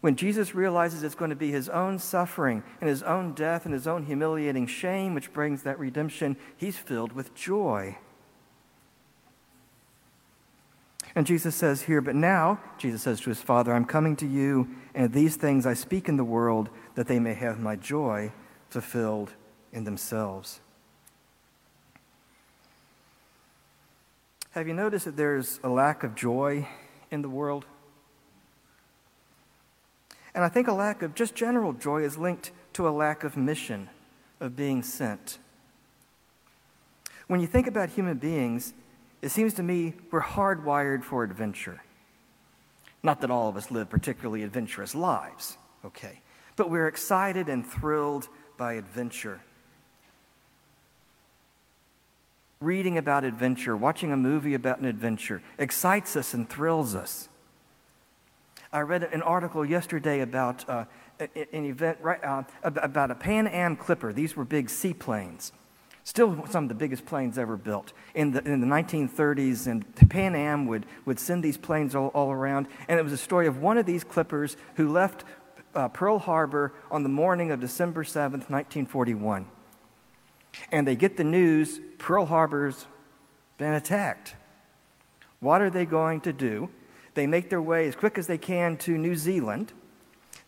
When 0.00 0.14
Jesus 0.14 0.54
realizes 0.54 1.02
it's 1.02 1.16
going 1.16 1.30
to 1.30 1.36
be 1.36 1.50
his 1.50 1.68
own 1.68 1.98
suffering 1.98 2.62
and 2.80 2.88
his 2.88 3.02
own 3.02 3.32
death 3.32 3.64
and 3.64 3.74
his 3.74 3.86
own 3.88 4.06
humiliating 4.06 4.66
shame 4.66 5.14
which 5.14 5.32
brings 5.32 5.64
that 5.64 5.78
redemption, 5.78 6.36
he's 6.56 6.76
filled 6.76 7.12
with 7.12 7.34
joy. 7.34 7.98
And 11.16 11.26
Jesus 11.26 11.56
says 11.56 11.82
here, 11.82 12.00
But 12.00 12.14
now, 12.14 12.60
Jesus 12.78 13.02
says 13.02 13.20
to 13.22 13.30
his 13.30 13.40
Father, 13.40 13.72
I'm 13.72 13.84
coming 13.84 14.14
to 14.16 14.26
you, 14.26 14.68
and 14.94 15.12
these 15.12 15.34
things 15.34 15.66
I 15.66 15.74
speak 15.74 16.08
in 16.08 16.16
the 16.16 16.24
world, 16.24 16.70
that 16.94 17.08
they 17.08 17.18
may 17.18 17.34
have 17.34 17.58
my 17.58 17.74
joy 17.74 18.32
fulfilled 18.70 19.32
in 19.72 19.82
themselves. 19.82 20.60
Have 24.52 24.68
you 24.68 24.74
noticed 24.74 25.06
that 25.06 25.16
there's 25.16 25.58
a 25.64 25.68
lack 25.68 26.04
of 26.04 26.14
joy 26.14 26.68
in 27.10 27.22
the 27.22 27.28
world? 27.28 27.64
And 30.38 30.44
I 30.44 30.48
think 30.48 30.68
a 30.68 30.72
lack 30.72 31.02
of 31.02 31.16
just 31.16 31.34
general 31.34 31.72
joy 31.72 32.04
is 32.04 32.16
linked 32.16 32.52
to 32.74 32.86
a 32.86 32.90
lack 32.90 33.24
of 33.24 33.36
mission, 33.36 33.88
of 34.38 34.54
being 34.54 34.84
sent. 34.84 35.40
When 37.26 37.40
you 37.40 37.48
think 37.48 37.66
about 37.66 37.88
human 37.88 38.18
beings, 38.18 38.72
it 39.20 39.30
seems 39.30 39.54
to 39.54 39.64
me 39.64 39.94
we're 40.12 40.22
hardwired 40.22 41.02
for 41.02 41.24
adventure. 41.24 41.82
Not 43.02 43.20
that 43.22 43.32
all 43.32 43.48
of 43.48 43.56
us 43.56 43.72
live 43.72 43.90
particularly 43.90 44.44
adventurous 44.44 44.94
lives, 44.94 45.58
okay, 45.84 46.20
but 46.54 46.70
we're 46.70 46.86
excited 46.86 47.48
and 47.48 47.66
thrilled 47.66 48.28
by 48.56 48.74
adventure. 48.74 49.40
Reading 52.60 52.96
about 52.96 53.24
adventure, 53.24 53.76
watching 53.76 54.12
a 54.12 54.16
movie 54.16 54.54
about 54.54 54.78
an 54.78 54.84
adventure 54.84 55.42
excites 55.58 56.14
us 56.14 56.32
and 56.32 56.48
thrills 56.48 56.94
us. 56.94 57.28
I 58.72 58.80
read 58.80 59.02
an 59.02 59.22
article 59.22 59.64
yesterday 59.64 60.20
about 60.20 60.68
uh, 60.68 60.84
an 61.18 61.64
event 61.64 61.98
right, 62.02 62.22
uh, 62.22 62.42
about 62.62 63.10
a 63.10 63.14
Pan 63.14 63.46
Am 63.46 63.76
Clipper. 63.76 64.12
These 64.12 64.36
were 64.36 64.44
big 64.44 64.68
seaplanes, 64.68 65.52
still 66.04 66.44
some 66.50 66.64
of 66.64 66.68
the 66.68 66.74
biggest 66.74 67.06
planes 67.06 67.38
ever 67.38 67.56
built. 67.56 67.94
In 68.14 68.32
the, 68.32 68.46
in 68.46 68.60
the 68.60 68.66
1930s, 68.66 69.66
and 69.66 70.10
Pan 70.10 70.34
Am 70.34 70.66
would, 70.66 70.84
would 71.06 71.18
send 71.18 71.42
these 71.42 71.56
planes 71.56 71.94
all, 71.94 72.08
all 72.08 72.30
around. 72.30 72.68
And 72.88 73.00
it 73.00 73.02
was 73.02 73.12
a 73.12 73.18
story 73.18 73.46
of 73.46 73.58
one 73.58 73.78
of 73.78 73.86
these 73.86 74.04
clippers 74.04 74.58
who 74.74 74.92
left 74.92 75.24
uh, 75.74 75.88
Pearl 75.88 76.18
Harbor 76.18 76.74
on 76.90 77.02
the 77.02 77.08
morning 77.08 77.50
of 77.50 77.60
December 77.60 78.04
7th, 78.04 78.50
1941. 78.50 79.46
And 80.70 80.86
they 80.86 80.96
get 80.96 81.16
the 81.16 81.24
news 81.24 81.80
Pearl 81.96 82.26
Harbor's 82.26 82.86
been 83.56 83.72
attacked. 83.72 84.34
What 85.40 85.62
are 85.62 85.70
they 85.70 85.86
going 85.86 86.20
to 86.22 86.32
do? 86.34 86.68
They 87.18 87.26
make 87.26 87.50
their 87.50 87.60
way 87.60 87.88
as 87.88 87.96
quick 87.96 88.16
as 88.16 88.28
they 88.28 88.38
can 88.38 88.76
to 88.76 88.96
New 88.96 89.16
Zealand. 89.16 89.72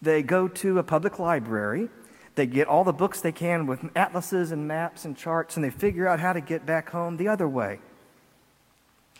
They 0.01 0.23
go 0.23 0.47
to 0.47 0.79
a 0.79 0.85
public 0.85 1.19
library. 1.19 1.89
They 2.37 2.47
get 2.47 2.69
all 2.69 2.85
the 2.85 2.93
books 2.93 3.21
they 3.21 3.33
can 3.33 3.67
with 3.67 3.81
atlases 3.97 4.53
and 4.53 4.69
maps 4.69 5.05
and 5.05 5.17
charts, 5.17 5.57
and 5.57 5.65
they 5.65 5.71
figure 5.71 6.07
out 6.07 6.21
how 6.21 6.33
to 6.33 6.41
get 6.41 6.65
back 6.65 6.91
home 6.91 7.17
the 7.17 7.27
other 7.27 7.49
way. 7.49 7.81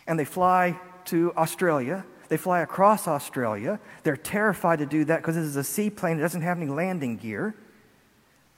And 0.07 0.17
they 0.17 0.23
fly 0.23 0.79
to 1.07 1.33
Australia. 1.35 2.05
They 2.29 2.37
fly 2.37 2.61
across 2.61 3.05
Australia. 3.05 3.81
They're 4.03 4.15
terrified 4.15 4.79
to 4.79 4.85
do 4.85 5.03
that 5.03 5.17
because 5.17 5.35
this 5.35 5.43
is 5.43 5.57
a 5.57 5.63
seaplane 5.65 6.15
that 6.15 6.23
doesn't 6.23 6.43
have 6.43 6.55
any 6.55 6.67
landing 6.67 7.17
gear. 7.17 7.53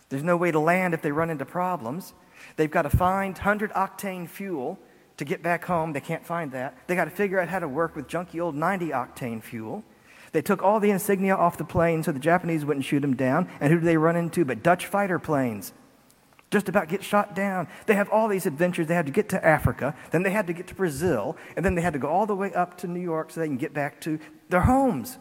There's 0.10 0.22
no 0.22 0.38
way 0.38 0.52
to 0.52 0.60
land 0.60 0.94
if 0.94 1.02
they 1.02 1.12
run 1.12 1.32
into 1.32 1.46
problems. 1.46 2.14
They've 2.58 2.70
got 2.70 2.84
to 2.84 2.92
find 2.92 3.34
100 3.34 3.72
octane 3.72 4.30
fuel 4.30 4.78
to 5.18 5.26
get 5.26 5.44
back 5.44 5.66
home. 5.66 5.94
They 5.94 6.02
can't 6.02 6.26
find 6.26 6.52
that. 6.52 6.76
They 6.88 6.96
got 6.96 7.06
to 7.06 7.12
figure 7.12 7.40
out 7.40 7.50
how 7.50 7.60
to 7.60 7.68
work 7.68 7.96
with 7.96 8.08
junky 8.08 8.42
old 8.42 8.56
90 8.56 8.90
octane 8.90 9.42
fuel. 9.42 9.84
They 10.32 10.42
took 10.42 10.64
all 10.64 10.80
the 10.80 10.90
insignia 10.90 11.36
off 11.36 11.58
the 11.58 11.64
plane 11.64 12.02
so 12.04 12.12
the 12.12 12.20
Japanese 12.20 12.66
wouldn't 12.66 12.86
shoot 12.86 13.02
them 13.02 13.16
down. 13.16 13.48
And 13.60 13.72
who 13.72 13.80
do 13.80 13.86
they 13.86 13.98
run 13.98 14.16
into 14.16 14.44
but 14.44 14.64
Dutch 14.64 14.88
fighter 14.88 15.20
planes? 15.20 15.74
Just 16.50 16.70
about 16.70 16.88
get 16.88 17.04
shot 17.04 17.36
down. 17.36 17.68
They 17.86 17.96
have 17.96 18.10
all 18.10 18.28
these 18.28 18.46
adventures. 18.46 18.88
They 18.88 18.96
had 18.96 19.06
to 19.06 19.12
get 19.12 19.30
to 19.30 19.46
Africa, 19.46 19.96
then 20.12 20.24
they 20.24 20.32
had 20.32 20.48
to 20.48 20.54
get 20.54 20.68
to 20.68 20.76
Brazil, 20.76 21.36
and 21.56 21.66
then 21.66 21.76
they 21.76 21.82
had 21.82 21.94
to 21.94 22.00
go 22.00 22.08
all 22.08 22.26
the 22.26 22.36
way 22.36 22.54
up 22.54 22.78
to 22.80 22.88
New 22.88 23.00
York 23.00 23.32
so 23.32 23.40
they 23.40 23.48
can 23.48 23.58
get 23.58 23.74
back 23.74 24.02
to 24.02 24.20
their 24.50 24.62
homes. 24.62 25.18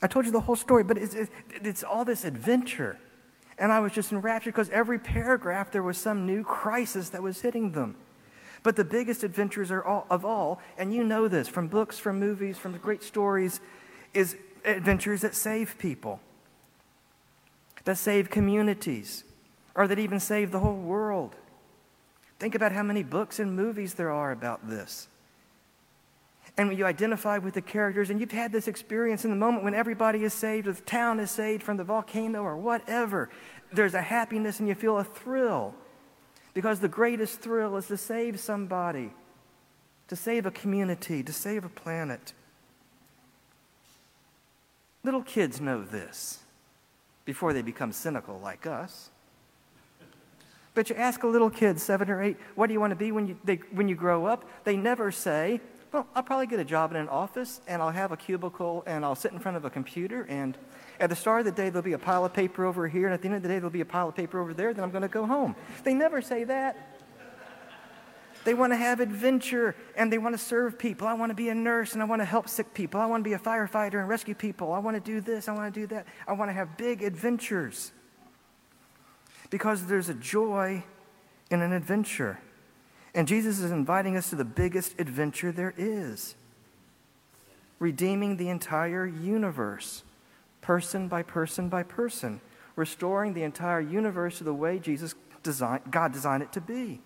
I 0.00 0.06
told 0.06 0.26
you 0.26 0.30
the 0.30 0.40
whole 0.40 0.54
story, 0.54 0.84
but 0.84 0.96
it's, 0.96 1.16
it's 1.50 1.82
all 1.82 2.04
this 2.04 2.24
adventure. 2.24 2.98
And 3.58 3.72
I 3.72 3.80
was 3.80 3.90
just 3.90 4.12
enraptured 4.12 4.54
because 4.54 4.70
every 4.70 5.00
paragraph 5.00 5.72
there 5.72 5.82
was 5.82 5.98
some 5.98 6.24
new 6.24 6.44
crisis 6.44 7.08
that 7.10 7.22
was 7.22 7.40
hitting 7.40 7.72
them. 7.72 7.96
But 8.62 8.76
the 8.76 8.84
biggest 8.84 9.22
adventures 9.22 9.70
are 9.70 9.84
all, 9.84 10.06
of 10.10 10.24
all, 10.24 10.60
and 10.76 10.92
you 10.92 11.04
know 11.04 11.28
this 11.28 11.48
from 11.48 11.68
books, 11.68 11.98
from 11.98 12.18
movies, 12.18 12.58
from 12.58 12.76
great 12.78 13.02
stories, 13.02 13.60
is 14.14 14.36
adventures 14.64 15.20
that 15.20 15.34
save 15.34 15.78
people, 15.78 16.20
that 17.84 17.96
save 17.96 18.30
communities, 18.30 19.24
or 19.74 19.86
that 19.86 19.98
even 19.98 20.18
save 20.18 20.50
the 20.50 20.58
whole 20.58 20.76
world. 20.76 21.36
Think 22.38 22.54
about 22.54 22.72
how 22.72 22.82
many 22.82 23.02
books 23.02 23.38
and 23.38 23.54
movies 23.54 23.94
there 23.94 24.10
are 24.10 24.32
about 24.32 24.68
this. 24.68 25.08
And 26.56 26.68
when 26.68 26.78
you 26.78 26.86
identify 26.86 27.38
with 27.38 27.54
the 27.54 27.62
characters, 27.62 28.10
and 28.10 28.20
you've 28.20 28.32
had 28.32 28.50
this 28.50 28.66
experience 28.66 29.24
in 29.24 29.30
the 29.30 29.36
moment 29.36 29.62
when 29.62 29.74
everybody 29.74 30.24
is 30.24 30.34
saved, 30.34 30.66
or 30.66 30.72
the 30.72 30.82
town 30.82 31.20
is 31.20 31.30
saved 31.30 31.62
from 31.62 31.76
the 31.76 31.84
volcano, 31.84 32.42
or 32.42 32.56
whatever, 32.56 33.30
there's 33.72 33.94
a 33.94 34.02
happiness 34.02 34.58
and 34.58 34.68
you 34.68 34.74
feel 34.74 34.98
a 34.98 35.04
thrill. 35.04 35.74
Because 36.58 36.80
the 36.80 36.88
greatest 36.88 37.38
thrill 37.38 37.76
is 37.76 37.86
to 37.86 37.96
save 37.96 38.40
somebody, 38.40 39.12
to 40.08 40.16
save 40.16 40.44
a 40.44 40.50
community, 40.50 41.22
to 41.22 41.32
save 41.32 41.64
a 41.64 41.68
planet. 41.68 42.32
Little 45.04 45.22
kids 45.22 45.60
know 45.60 45.84
this 45.84 46.40
before 47.24 47.52
they 47.52 47.62
become 47.62 47.92
cynical 47.92 48.40
like 48.40 48.66
us. 48.66 49.10
But 50.74 50.90
you 50.90 50.96
ask 50.96 51.22
a 51.22 51.28
little 51.28 51.48
kid, 51.48 51.78
seven 51.78 52.10
or 52.10 52.20
eight, 52.20 52.36
what 52.56 52.66
do 52.66 52.72
you 52.72 52.80
want 52.80 52.90
to 52.90 52.96
be 52.96 53.12
when 53.12 53.28
you, 53.28 53.38
they, 53.44 53.60
when 53.70 53.86
you 53.86 53.94
grow 53.94 54.26
up? 54.26 54.44
They 54.64 54.76
never 54.76 55.12
say, 55.12 55.60
I'll 55.92 56.22
probably 56.22 56.46
get 56.46 56.60
a 56.60 56.64
job 56.64 56.90
in 56.90 56.96
an 56.96 57.08
office 57.08 57.60
and 57.66 57.80
I'll 57.80 57.90
have 57.90 58.12
a 58.12 58.16
cubicle 58.16 58.84
and 58.86 59.04
I'll 59.04 59.14
sit 59.14 59.32
in 59.32 59.38
front 59.38 59.56
of 59.56 59.64
a 59.64 59.70
computer 59.70 60.26
and 60.28 60.56
at 61.00 61.10
the 61.10 61.16
start 61.16 61.40
of 61.40 61.44
the 61.46 61.52
day, 61.52 61.70
there'll 61.70 61.82
be 61.82 61.92
a 61.92 61.98
pile 61.98 62.24
of 62.24 62.32
paper 62.32 62.64
over 62.64 62.88
here, 62.88 63.06
and 63.06 63.14
at 63.14 63.22
the 63.22 63.28
end 63.28 63.36
of 63.36 63.42
the 63.42 63.48
day, 63.48 63.54
there'll 63.54 63.70
be 63.70 63.82
a 63.82 63.84
pile 63.84 64.08
of 64.08 64.16
paper 64.16 64.40
over 64.40 64.52
there, 64.52 64.74
then 64.74 64.82
I'm 64.82 64.90
going 64.90 65.02
to 65.02 65.08
go 65.08 65.26
home. 65.26 65.54
They 65.84 65.94
never 65.94 66.20
say 66.20 66.44
that. 66.44 66.98
They 68.44 68.54
want 68.54 68.72
to 68.72 68.76
have 68.76 69.00
adventure 69.00 69.74
and 69.96 70.12
they 70.12 70.16
want 70.16 70.34
to 70.34 70.42
serve 70.42 70.78
people. 70.78 71.06
I 71.06 71.12
want 71.12 71.30
to 71.30 71.34
be 71.34 71.50
a 71.50 71.54
nurse 71.54 71.92
and 71.92 72.02
I 72.02 72.06
want 72.06 72.22
to 72.22 72.24
help 72.24 72.48
sick 72.48 72.72
people. 72.72 73.00
I 73.00 73.06
want 73.06 73.22
to 73.22 73.28
be 73.28 73.34
a 73.34 73.38
firefighter 73.38 74.00
and 74.00 74.08
rescue 74.08 74.34
people. 74.34 74.72
I 74.72 74.78
want 74.78 74.96
to 74.96 75.02
do 75.02 75.20
this. 75.20 75.48
I 75.48 75.52
want 75.52 75.74
to 75.74 75.80
do 75.80 75.86
that. 75.88 76.06
I 76.26 76.32
want 76.32 76.48
to 76.48 76.54
have 76.54 76.76
big 76.78 77.02
adventures. 77.02 77.92
Because 79.50 79.86
there's 79.86 80.08
a 80.08 80.14
joy 80.14 80.82
in 81.50 81.60
an 81.60 81.72
adventure. 81.72 82.38
And 83.18 83.26
Jesus 83.26 83.58
is 83.58 83.72
inviting 83.72 84.16
us 84.16 84.30
to 84.30 84.36
the 84.36 84.44
biggest 84.44 84.94
adventure 85.00 85.50
there 85.50 85.74
is 85.76 86.36
redeeming 87.80 88.36
the 88.36 88.48
entire 88.48 89.04
universe 89.04 90.04
person 90.60 91.08
by 91.08 91.24
person 91.24 91.68
by 91.68 91.82
person, 91.82 92.40
restoring 92.76 93.34
the 93.34 93.42
entire 93.42 93.80
universe 93.80 94.38
to 94.38 94.44
the 94.44 94.54
way 94.54 94.78
Jesus 94.78 95.16
designed, 95.42 95.82
God 95.90 96.12
designed 96.12 96.44
it 96.44 96.52
to 96.52 96.60
be. 96.60 97.00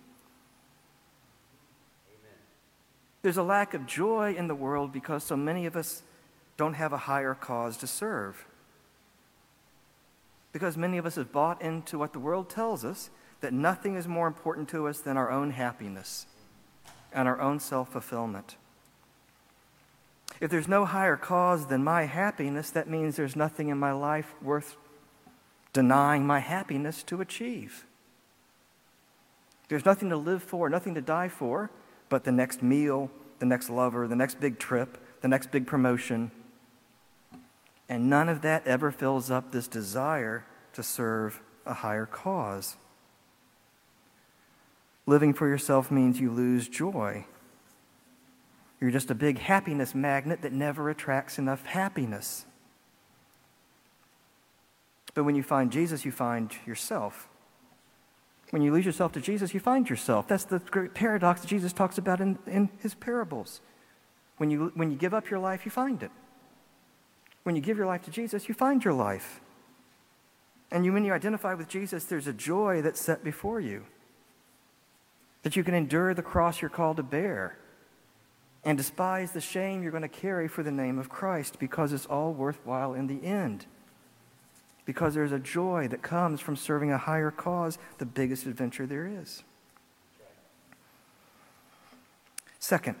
There's 3.23 3.37
a 3.37 3.43
lack 3.43 3.73
of 3.73 3.87
joy 3.87 4.35
in 4.37 4.47
the 4.47 4.53
world 4.53 4.93
because 4.93 5.23
so 5.23 5.35
many 5.35 5.65
of 5.65 5.75
us 5.75 6.03
don't 6.57 6.75
have 6.75 6.93
a 6.93 6.97
higher 6.97 7.33
cause 7.33 7.75
to 7.77 7.87
serve. 7.87 8.45
Because 10.51 10.77
many 10.77 10.99
of 10.99 11.07
us 11.07 11.15
have 11.15 11.31
bought 11.31 11.59
into 11.59 11.97
what 11.97 12.13
the 12.13 12.19
world 12.19 12.51
tells 12.51 12.85
us 12.85 13.09
that 13.43 13.51
nothing 13.51 13.95
is 13.95 14.07
more 14.07 14.25
important 14.25 14.69
to 14.69 14.87
us 14.87 14.99
than 14.99 15.17
our 15.17 15.29
own 15.29 15.51
happiness 15.51 16.27
and 17.11 17.27
our 17.27 17.41
own 17.41 17.59
self 17.59 17.91
fulfillment. 17.91 18.55
If 20.39 20.49
there's 20.49 20.69
no 20.69 20.85
higher 20.85 21.17
cause 21.17 21.67
than 21.67 21.83
my 21.83 22.03
happiness, 22.05 22.69
that 22.71 22.89
means 22.89 23.17
there's 23.17 23.35
nothing 23.35 23.67
in 23.67 23.77
my 23.77 23.91
life 23.91 24.33
worth 24.41 24.77
denying 25.73 26.25
my 26.25 26.39
happiness 26.39 27.03
to 27.03 27.19
achieve. 27.19 27.85
There's 29.67 29.85
nothing 29.85 30.09
to 30.09 30.17
live 30.17 30.41
for, 30.41 30.69
nothing 30.69 30.95
to 30.95 31.01
die 31.01 31.27
for, 31.27 31.69
but 32.07 32.23
the 32.23 32.31
next 32.31 32.63
meal, 32.63 33.11
the 33.39 33.45
next 33.45 33.69
lover, 33.69 34.07
the 34.07 34.15
next 34.15 34.39
big 34.39 34.57
trip, 34.57 34.97
the 35.21 35.27
next 35.27 35.51
big 35.51 35.67
promotion. 35.67 36.31
And 37.89 38.09
none 38.09 38.29
of 38.29 38.41
that 38.43 38.65
ever 38.65 38.89
fills 38.89 39.29
up 39.29 39.51
this 39.51 39.67
desire 39.67 40.45
to 40.71 40.81
serve 40.81 41.41
a 41.65 41.73
higher 41.73 42.05
cause. 42.05 42.77
Living 45.05 45.33
for 45.33 45.47
yourself 45.47 45.91
means 45.91 46.19
you 46.19 46.31
lose 46.31 46.67
joy. 46.67 47.25
You're 48.79 48.91
just 48.91 49.11
a 49.11 49.15
big 49.15 49.39
happiness 49.39 49.95
magnet 49.95 50.41
that 50.41 50.53
never 50.53 50.89
attracts 50.89 51.37
enough 51.37 51.65
happiness. 51.65 52.45
But 55.13 55.23
when 55.23 55.35
you 55.35 55.43
find 55.43 55.71
Jesus, 55.71 56.05
you 56.05 56.11
find 56.11 56.51
yourself. 56.65 57.27
When 58.49 58.61
you 58.61 58.71
lose 58.71 58.85
yourself 58.85 59.11
to 59.13 59.21
Jesus, 59.21 59.53
you 59.53 59.59
find 59.59 59.89
yourself. 59.89 60.27
That's 60.27 60.43
the 60.43 60.59
great 60.59 60.93
paradox 60.93 61.41
that 61.41 61.47
Jesus 61.47 61.73
talks 61.73 61.97
about 61.97 62.21
in, 62.21 62.37
in 62.45 62.69
his 62.81 62.93
parables. 62.93 63.61
When 64.37 64.51
you, 64.51 64.71
when 64.75 64.91
you 64.91 64.97
give 64.97 65.13
up 65.13 65.29
your 65.29 65.39
life, 65.39 65.65
you 65.65 65.71
find 65.71 66.03
it. 66.03 66.11
When 67.43 67.55
you 67.55 67.61
give 67.61 67.77
your 67.77 67.87
life 67.87 68.03
to 68.03 68.11
Jesus, 68.11 68.47
you 68.47 68.53
find 68.53 68.83
your 68.83 68.93
life. 68.93 69.41
And 70.71 70.85
you, 70.85 70.93
when 70.93 71.05
you 71.05 71.13
identify 71.13 71.53
with 71.53 71.67
Jesus, 71.67 72.05
there's 72.05 72.27
a 72.27 72.33
joy 72.33 72.81
that's 72.81 72.99
set 72.99 73.23
before 73.23 73.59
you. 73.59 73.85
That 75.43 75.55
you 75.55 75.63
can 75.63 75.73
endure 75.73 76.13
the 76.13 76.21
cross 76.21 76.61
you're 76.61 76.69
called 76.69 76.97
to 76.97 77.03
bear 77.03 77.57
and 78.63 78.77
despise 78.77 79.31
the 79.31 79.41
shame 79.41 79.83
you're 79.83 79.91
going 79.91 80.03
to 80.03 80.07
carry 80.07 80.47
for 80.47 80.63
the 80.63 80.71
name 80.71 80.97
of 80.97 81.09
Christ 81.09 81.59
because 81.59 81.91
it's 81.91 82.05
all 82.05 82.33
worthwhile 82.33 82.93
in 82.93 83.07
the 83.07 83.25
end. 83.25 83.65
Because 84.85 85.13
there's 85.13 85.31
a 85.31 85.39
joy 85.39 85.87
that 85.89 86.01
comes 86.01 86.39
from 86.41 86.55
serving 86.55 86.91
a 86.91 86.97
higher 86.97 87.31
cause, 87.31 87.77
the 87.97 88.05
biggest 88.05 88.45
adventure 88.45 88.85
there 88.85 89.07
is. 89.07 89.43
Second, 92.59 92.95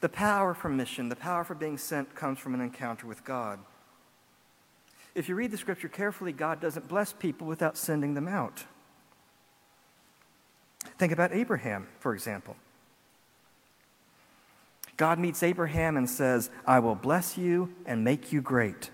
the 0.00 0.08
power 0.08 0.52
for 0.52 0.68
mission, 0.68 1.08
the 1.08 1.16
power 1.16 1.44
for 1.44 1.54
being 1.54 1.78
sent, 1.78 2.14
comes 2.14 2.38
from 2.38 2.54
an 2.54 2.60
encounter 2.60 3.06
with 3.06 3.24
God. 3.24 3.58
If 5.14 5.28
you 5.28 5.34
read 5.34 5.50
the 5.50 5.58
scripture 5.58 5.88
carefully, 5.88 6.32
God 6.32 6.60
doesn't 6.60 6.88
bless 6.88 7.12
people 7.12 7.46
without 7.46 7.76
sending 7.76 8.14
them 8.14 8.28
out. 8.28 8.64
Think 11.02 11.10
about 11.10 11.32
Abraham, 11.32 11.88
for 11.98 12.14
example. 12.14 12.54
God 14.96 15.18
meets 15.18 15.42
Abraham 15.42 15.96
and 15.96 16.08
says, 16.08 16.48
I 16.64 16.78
will 16.78 16.94
bless 16.94 17.36
you 17.36 17.74
and 17.86 18.04
make 18.04 18.30
you 18.30 18.40
great. 18.40 18.92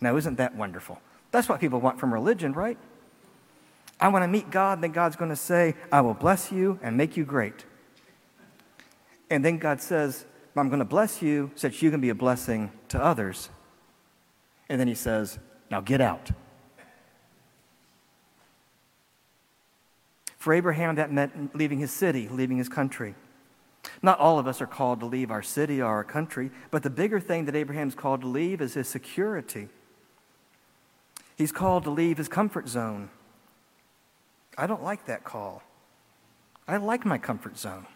Now, 0.00 0.16
isn't 0.16 0.38
that 0.38 0.56
wonderful? 0.56 0.98
That's 1.30 1.46
what 1.46 1.60
people 1.60 1.78
want 1.78 2.00
from 2.00 2.10
religion, 2.10 2.54
right? 2.54 2.78
I 4.00 4.08
want 4.08 4.22
to 4.22 4.28
meet 4.28 4.50
God, 4.50 4.78
and 4.78 4.84
then 4.84 4.92
God's 4.92 5.14
going 5.14 5.28
to 5.28 5.36
say, 5.36 5.74
I 5.92 6.00
will 6.00 6.14
bless 6.14 6.50
you 6.50 6.78
and 6.82 6.96
make 6.96 7.18
you 7.18 7.26
great. 7.26 7.66
And 9.28 9.44
then 9.44 9.58
God 9.58 9.78
says, 9.78 10.24
I'm 10.56 10.70
going 10.70 10.78
to 10.78 10.86
bless 10.86 11.20
you 11.20 11.50
so 11.54 11.68
that 11.68 11.82
you 11.82 11.90
can 11.90 12.00
be 12.00 12.08
a 12.08 12.14
blessing 12.14 12.72
to 12.88 12.98
others. 12.98 13.50
And 14.70 14.80
then 14.80 14.88
he 14.88 14.94
says, 14.94 15.38
Now 15.70 15.82
get 15.82 16.00
out. 16.00 16.30
For 20.42 20.52
Abraham, 20.52 20.96
that 20.96 21.12
meant 21.12 21.54
leaving 21.54 21.78
his 21.78 21.92
city, 21.92 22.26
leaving 22.28 22.56
his 22.56 22.68
country. 22.68 23.14
Not 24.02 24.18
all 24.18 24.40
of 24.40 24.48
us 24.48 24.60
are 24.60 24.66
called 24.66 24.98
to 24.98 25.06
leave 25.06 25.30
our 25.30 25.40
city 25.40 25.80
or 25.80 25.86
our 25.86 26.02
country, 26.02 26.50
but 26.72 26.82
the 26.82 26.90
bigger 26.90 27.20
thing 27.20 27.44
that 27.44 27.54
Abraham's 27.54 27.94
called 27.94 28.22
to 28.22 28.26
leave 28.26 28.60
is 28.60 28.74
his 28.74 28.88
security. 28.88 29.68
He's 31.36 31.52
called 31.52 31.84
to 31.84 31.90
leave 31.90 32.18
his 32.18 32.26
comfort 32.26 32.66
zone. 32.66 33.10
I 34.58 34.66
don't 34.66 34.82
like 34.82 35.06
that 35.06 35.22
call. 35.22 35.62
I 36.66 36.76
like 36.78 37.06
my 37.06 37.18
comfort 37.18 37.56
zone. 37.56 37.86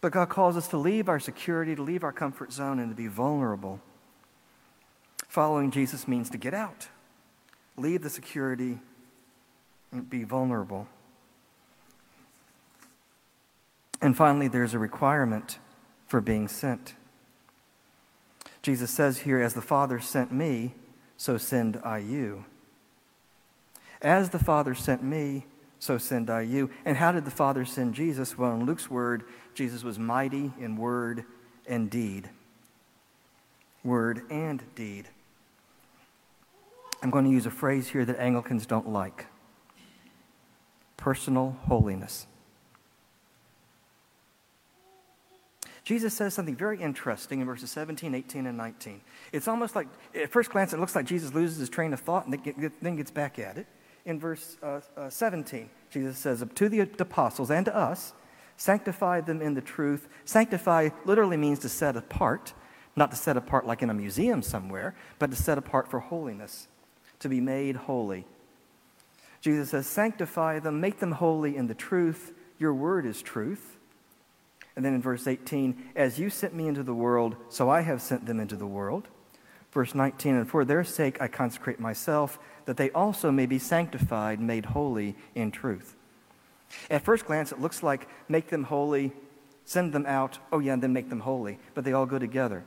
But 0.00 0.10
God 0.10 0.30
calls 0.30 0.56
us 0.56 0.66
to 0.66 0.78
leave 0.78 1.08
our 1.08 1.20
security, 1.20 1.76
to 1.76 1.82
leave 1.82 2.02
our 2.02 2.12
comfort 2.12 2.52
zone, 2.52 2.80
and 2.80 2.90
to 2.90 2.96
be 2.96 3.06
vulnerable. 3.06 3.80
Following 5.28 5.70
Jesus 5.70 6.08
means 6.08 6.28
to 6.30 6.38
get 6.38 6.54
out, 6.54 6.88
leave 7.76 8.02
the 8.02 8.10
security, 8.10 8.80
be 10.08 10.24
vulnerable. 10.24 10.86
And 14.00 14.16
finally, 14.16 14.48
there's 14.48 14.74
a 14.74 14.78
requirement 14.78 15.58
for 16.06 16.20
being 16.20 16.48
sent. 16.48 16.94
Jesus 18.62 18.90
says 18.90 19.20
here, 19.20 19.40
As 19.40 19.54
the 19.54 19.62
Father 19.62 20.00
sent 20.00 20.32
me, 20.32 20.74
so 21.16 21.36
send 21.36 21.80
I 21.84 21.98
you. 21.98 22.44
As 24.00 24.30
the 24.30 24.38
Father 24.38 24.74
sent 24.74 25.02
me, 25.02 25.44
so 25.78 25.98
send 25.98 26.30
I 26.30 26.42
you. 26.42 26.70
And 26.84 26.96
how 26.96 27.12
did 27.12 27.24
the 27.24 27.30
Father 27.30 27.64
send 27.64 27.94
Jesus? 27.94 28.38
Well, 28.38 28.54
in 28.54 28.64
Luke's 28.64 28.90
word, 28.90 29.24
Jesus 29.54 29.82
was 29.82 29.98
mighty 29.98 30.52
in 30.58 30.76
word 30.76 31.24
and 31.66 31.90
deed. 31.90 32.30
Word 33.84 34.22
and 34.30 34.62
deed. 34.74 35.08
I'm 37.02 37.10
going 37.10 37.24
to 37.24 37.30
use 37.30 37.46
a 37.46 37.50
phrase 37.50 37.88
here 37.88 38.04
that 38.04 38.18
Anglicans 38.18 38.66
don't 38.66 38.88
like 38.88 39.26
personal 41.00 41.56
holiness. 41.66 42.26
Jesus 45.82 46.14
says 46.14 46.34
something 46.34 46.54
very 46.54 46.80
interesting 46.80 47.40
in 47.40 47.46
verses 47.46 47.70
17, 47.70 48.14
18, 48.14 48.46
and 48.46 48.56
19. 48.56 49.00
It's 49.32 49.48
almost 49.48 49.74
like, 49.74 49.88
at 50.14 50.30
first 50.30 50.50
glance, 50.50 50.72
it 50.72 50.78
looks 50.78 50.94
like 50.94 51.06
Jesus 51.06 51.34
loses 51.34 51.58
his 51.58 51.68
train 51.68 51.92
of 51.92 52.00
thought 52.00 52.26
and 52.26 52.70
then 52.80 52.96
gets 52.96 53.10
back 53.10 53.38
at 53.38 53.58
it. 53.58 53.66
In 54.04 54.20
verse 54.20 54.56
uh, 54.62 54.80
uh, 54.96 55.10
17, 55.10 55.68
Jesus 55.90 56.16
says, 56.18 56.42
Up 56.42 56.54
To 56.54 56.68
the 56.68 56.80
apostles 56.80 57.50
and 57.50 57.66
to 57.66 57.76
us, 57.76 58.12
sanctify 58.56 59.22
them 59.22 59.42
in 59.42 59.54
the 59.54 59.60
truth. 59.60 60.08
Sanctify 60.24 60.90
literally 61.04 61.36
means 61.36 61.58
to 61.60 61.68
set 61.68 61.96
apart, 61.96 62.52
not 62.94 63.10
to 63.10 63.16
set 63.16 63.36
apart 63.36 63.66
like 63.66 63.82
in 63.82 63.90
a 63.90 63.94
museum 63.94 64.42
somewhere, 64.42 64.94
but 65.18 65.30
to 65.30 65.36
set 65.36 65.58
apart 65.58 65.90
for 65.90 65.98
holiness 65.98 66.68
to 67.20 67.28
be 67.28 67.40
made 67.40 67.76
holy. 67.76 68.26
Jesus 69.40 69.70
says, 69.70 69.86
Sanctify 69.86 70.58
them, 70.58 70.80
make 70.80 70.98
them 70.98 71.12
holy 71.12 71.56
in 71.56 71.66
the 71.66 71.74
truth. 71.74 72.32
Your 72.58 72.74
word 72.74 73.06
is 73.06 73.22
truth. 73.22 73.78
And 74.76 74.84
then 74.84 74.94
in 74.94 75.02
verse 75.02 75.26
18, 75.26 75.90
As 75.96 76.18
you 76.18 76.30
sent 76.30 76.54
me 76.54 76.68
into 76.68 76.82
the 76.82 76.94
world, 76.94 77.36
so 77.48 77.70
I 77.70 77.80
have 77.80 78.02
sent 78.02 78.26
them 78.26 78.40
into 78.40 78.56
the 78.56 78.66
world. 78.66 79.08
Verse 79.72 79.94
19, 79.94 80.34
And 80.34 80.48
for 80.48 80.64
their 80.64 80.84
sake 80.84 81.20
I 81.20 81.28
consecrate 81.28 81.80
myself, 81.80 82.38
that 82.66 82.76
they 82.76 82.90
also 82.90 83.30
may 83.30 83.46
be 83.46 83.58
sanctified, 83.58 84.40
made 84.40 84.66
holy 84.66 85.16
in 85.34 85.50
truth. 85.50 85.96
At 86.90 87.04
first 87.04 87.26
glance, 87.26 87.52
it 87.52 87.60
looks 87.60 87.82
like 87.82 88.08
make 88.28 88.48
them 88.48 88.64
holy, 88.64 89.12
send 89.64 89.92
them 89.92 90.06
out, 90.06 90.38
oh 90.52 90.58
yeah, 90.58 90.74
and 90.74 90.82
then 90.82 90.92
make 90.92 91.08
them 91.08 91.20
holy, 91.20 91.58
but 91.74 91.84
they 91.84 91.92
all 91.92 92.06
go 92.06 92.18
together. 92.18 92.64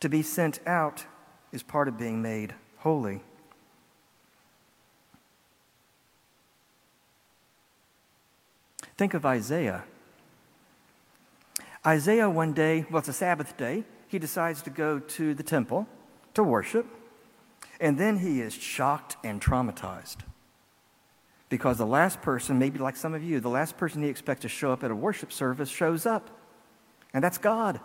To 0.00 0.08
be 0.08 0.22
sent 0.22 0.60
out 0.66 1.04
is 1.52 1.62
part 1.62 1.88
of 1.88 1.98
being 1.98 2.22
made 2.22 2.54
holy. 2.78 3.20
Think 9.02 9.14
of 9.14 9.26
Isaiah. 9.26 9.82
Isaiah, 11.84 12.30
one 12.30 12.52
day, 12.52 12.86
well, 12.88 13.00
it's 13.00 13.08
a 13.08 13.12
Sabbath 13.12 13.56
day, 13.56 13.82
he 14.06 14.20
decides 14.20 14.62
to 14.62 14.70
go 14.70 15.00
to 15.00 15.34
the 15.34 15.42
temple 15.42 15.88
to 16.34 16.44
worship, 16.44 16.86
and 17.80 17.98
then 17.98 18.18
he 18.18 18.40
is 18.40 18.54
shocked 18.54 19.16
and 19.24 19.42
traumatized. 19.42 20.18
Because 21.48 21.78
the 21.78 21.84
last 21.84 22.22
person, 22.22 22.60
maybe 22.60 22.78
like 22.78 22.94
some 22.94 23.12
of 23.12 23.24
you, 23.24 23.40
the 23.40 23.48
last 23.48 23.76
person 23.76 24.04
he 24.04 24.08
expects 24.08 24.42
to 24.42 24.48
show 24.48 24.70
up 24.70 24.84
at 24.84 24.92
a 24.92 24.94
worship 24.94 25.32
service 25.32 25.68
shows 25.68 26.06
up, 26.06 26.30
and 27.12 27.24
that's 27.24 27.38
God. 27.38 27.80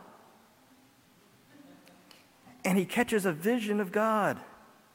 And 2.63 2.77
he 2.77 2.85
catches 2.85 3.25
a 3.25 3.33
vision 3.33 3.79
of 3.79 3.91
God 3.91 4.39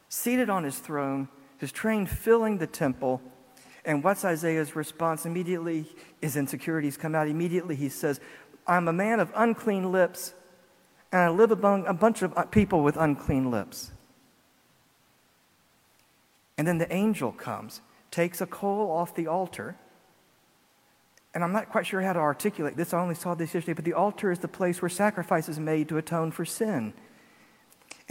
seated 0.08 0.48
on 0.48 0.62
his 0.62 0.78
throne, 0.78 1.26
his 1.58 1.72
train 1.72 2.06
filling 2.06 2.58
the 2.58 2.68
temple, 2.68 3.20
and 3.84 4.04
what's 4.04 4.24
Isaiah's 4.24 4.76
response? 4.76 5.26
Immediately, 5.26 5.86
his 6.20 6.36
insecurities 6.36 6.96
come 6.96 7.14
out. 7.14 7.28
Immediately, 7.28 7.74
he 7.76 7.88
says, 7.88 8.20
I'm 8.66 8.86
a 8.86 8.92
man 8.92 9.18
of 9.18 9.32
unclean 9.34 9.90
lips, 9.90 10.34
and 11.10 11.20
I 11.20 11.28
live 11.28 11.50
among 11.50 11.86
a 11.86 11.94
bunch 11.94 12.22
of 12.22 12.36
uh, 12.36 12.44
people 12.44 12.82
with 12.82 12.96
unclean 12.96 13.50
lips. 13.50 13.90
And 16.56 16.68
then 16.68 16.78
the 16.78 16.92
angel 16.92 17.32
comes, 17.32 17.80
takes 18.10 18.40
a 18.40 18.46
coal 18.46 18.90
off 18.90 19.14
the 19.14 19.26
altar. 19.26 19.76
And 21.34 21.42
I'm 21.42 21.52
not 21.52 21.70
quite 21.70 21.86
sure 21.86 22.02
how 22.02 22.12
to 22.12 22.20
articulate 22.20 22.76
this. 22.76 22.94
I 22.94 23.00
only 23.00 23.14
saw 23.14 23.34
this 23.34 23.54
yesterday, 23.54 23.72
but 23.72 23.84
the 23.84 23.94
altar 23.94 24.30
is 24.30 24.38
the 24.38 24.48
place 24.48 24.80
where 24.80 24.88
sacrifice 24.88 25.48
is 25.48 25.58
made 25.58 25.88
to 25.88 25.96
atone 25.96 26.30
for 26.30 26.44
sin. 26.44 26.92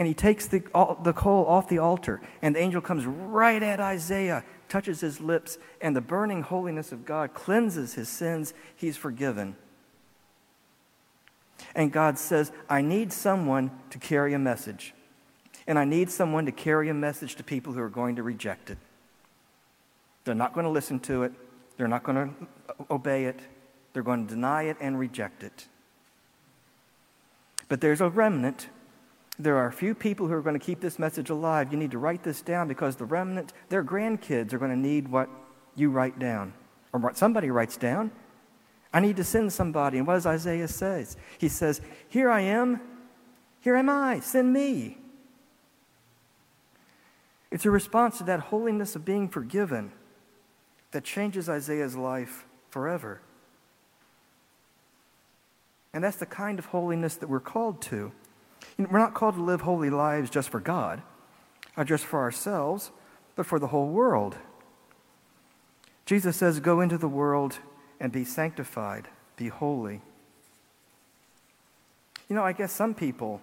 And 0.01 0.07
he 0.07 0.15
takes 0.15 0.47
the, 0.47 0.63
the 1.03 1.13
coal 1.13 1.45
off 1.45 1.69
the 1.69 1.77
altar, 1.77 2.21
and 2.41 2.55
the 2.55 2.59
angel 2.59 2.81
comes 2.81 3.05
right 3.05 3.61
at 3.61 3.79
Isaiah, 3.79 4.43
touches 4.67 4.99
his 4.99 5.21
lips, 5.21 5.59
and 5.79 5.95
the 5.95 6.01
burning 6.01 6.41
holiness 6.41 6.91
of 6.91 7.05
God 7.05 7.35
cleanses 7.35 7.93
his 7.93 8.09
sins. 8.09 8.55
He's 8.75 8.97
forgiven. 8.97 9.55
And 11.75 11.91
God 11.91 12.17
says, 12.17 12.51
I 12.67 12.81
need 12.81 13.13
someone 13.13 13.69
to 13.91 13.99
carry 13.99 14.33
a 14.33 14.39
message. 14.39 14.95
And 15.67 15.77
I 15.77 15.85
need 15.85 16.09
someone 16.09 16.47
to 16.47 16.51
carry 16.51 16.89
a 16.89 16.95
message 16.95 17.35
to 17.35 17.43
people 17.43 17.73
who 17.73 17.81
are 17.81 17.87
going 17.87 18.15
to 18.15 18.23
reject 18.23 18.71
it. 18.71 18.79
They're 20.23 20.33
not 20.33 20.55
going 20.55 20.63
to 20.63 20.71
listen 20.71 20.99
to 21.01 21.21
it, 21.21 21.33
they're 21.77 21.87
not 21.87 22.01
going 22.01 22.35
to 22.35 22.85
obey 22.89 23.25
it, 23.25 23.39
they're 23.93 24.01
going 24.01 24.25
to 24.25 24.33
deny 24.33 24.63
it 24.63 24.77
and 24.81 24.97
reject 24.97 25.43
it. 25.43 25.67
But 27.67 27.81
there's 27.81 28.01
a 28.01 28.09
remnant 28.09 28.67
there 29.43 29.57
are 29.57 29.67
a 29.67 29.71
few 29.71 29.95
people 29.95 30.27
who 30.27 30.33
are 30.33 30.41
going 30.41 30.57
to 30.57 30.65
keep 30.65 30.79
this 30.79 30.99
message 30.99 31.29
alive. 31.29 31.71
You 31.71 31.77
need 31.77 31.91
to 31.91 31.97
write 31.97 32.23
this 32.23 32.41
down 32.41 32.67
because 32.67 32.95
the 32.95 33.05
remnant, 33.05 33.53
their 33.69 33.83
grandkids, 33.83 34.53
are 34.53 34.57
going 34.57 34.71
to 34.71 34.77
need 34.77 35.07
what 35.07 35.29
you 35.75 35.89
write 35.89 36.19
down 36.19 36.53
or 36.93 36.99
what 36.99 37.17
somebody 37.17 37.49
writes 37.49 37.77
down. 37.77 38.11
I 38.93 38.99
need 38.99 39.15
to 39.17 39.23
send 39.23 39.51
somebody. 39.53 39.97
And 39.97 40.05
what 40.05 40.15
does 40.15 40.25
Isaiah 40.25 40.67
say? 40.67 41.05
He 41.37 41.47
says, 41.47 41.81
Here 42.07 42.29
I 42.29 42.41
am. 42.41 42.81
Here 43.61 43.75
am 43.75 43.89
I. 43.89 44.19
Send 44.19 44.51
me. 44.51 44.97
It's 47.49 47.65
a 47.65 47.71
response 47.71 48.17
to 48.19 48.23
that 48.25 48.39
holiness 48.39 48.95
of 48.95 49.05
being 49.05 49.27
forgiven 49.27 49.91
that 50.91 51.03
changes 51.03 51.49
Isaiah's 51.49 51.95
life 51.95 52.45
forever. 52.69 53.21
And 55.93 56.03
that's 56.03 56.17
the 56.17 56.25
kind 56.25 56.59
of 56.59 56.65
holiness 56.65 57.15
that 57.15 57.27
we're 57.27 57.39
called 57.39 57.81
to. 57.83 58.11
We're 58.77 58.99
not 58.99 59.13
called 59.13 59.35
to 59.35 59.43
live 59.43 59.61
holy 59.61 59.89
lives 59.89 60.29
just 60.29 60.49
for 60.49 60.59
God, 60.59 61.01
not 61.77 61.87
just 61.87 62.05
for 62.05 62.19
ourselves, 62.19 62.91
but 63.35 63.45
for 63.45 63.59
the 63.59 63.67
whole 63.67 63.87
world. 63.87 64.37
Jesus 66.05 66.35
says, 66.35 66.59
Go 66.59 66.81
into 66.81 66.97
the 66.97 67.07
world 67.07 67.59
and 67.99 68.11
be 68.11 68.25
sanctified, 68.25 69.07
be 69.37 69.47
holy. 69.47 70.01
You 72.27 72.35
know, 72.35 72.43
I 72.43 72.53
guess 72.53 72.71
some 72.71 72.93
people, 72.93 73.41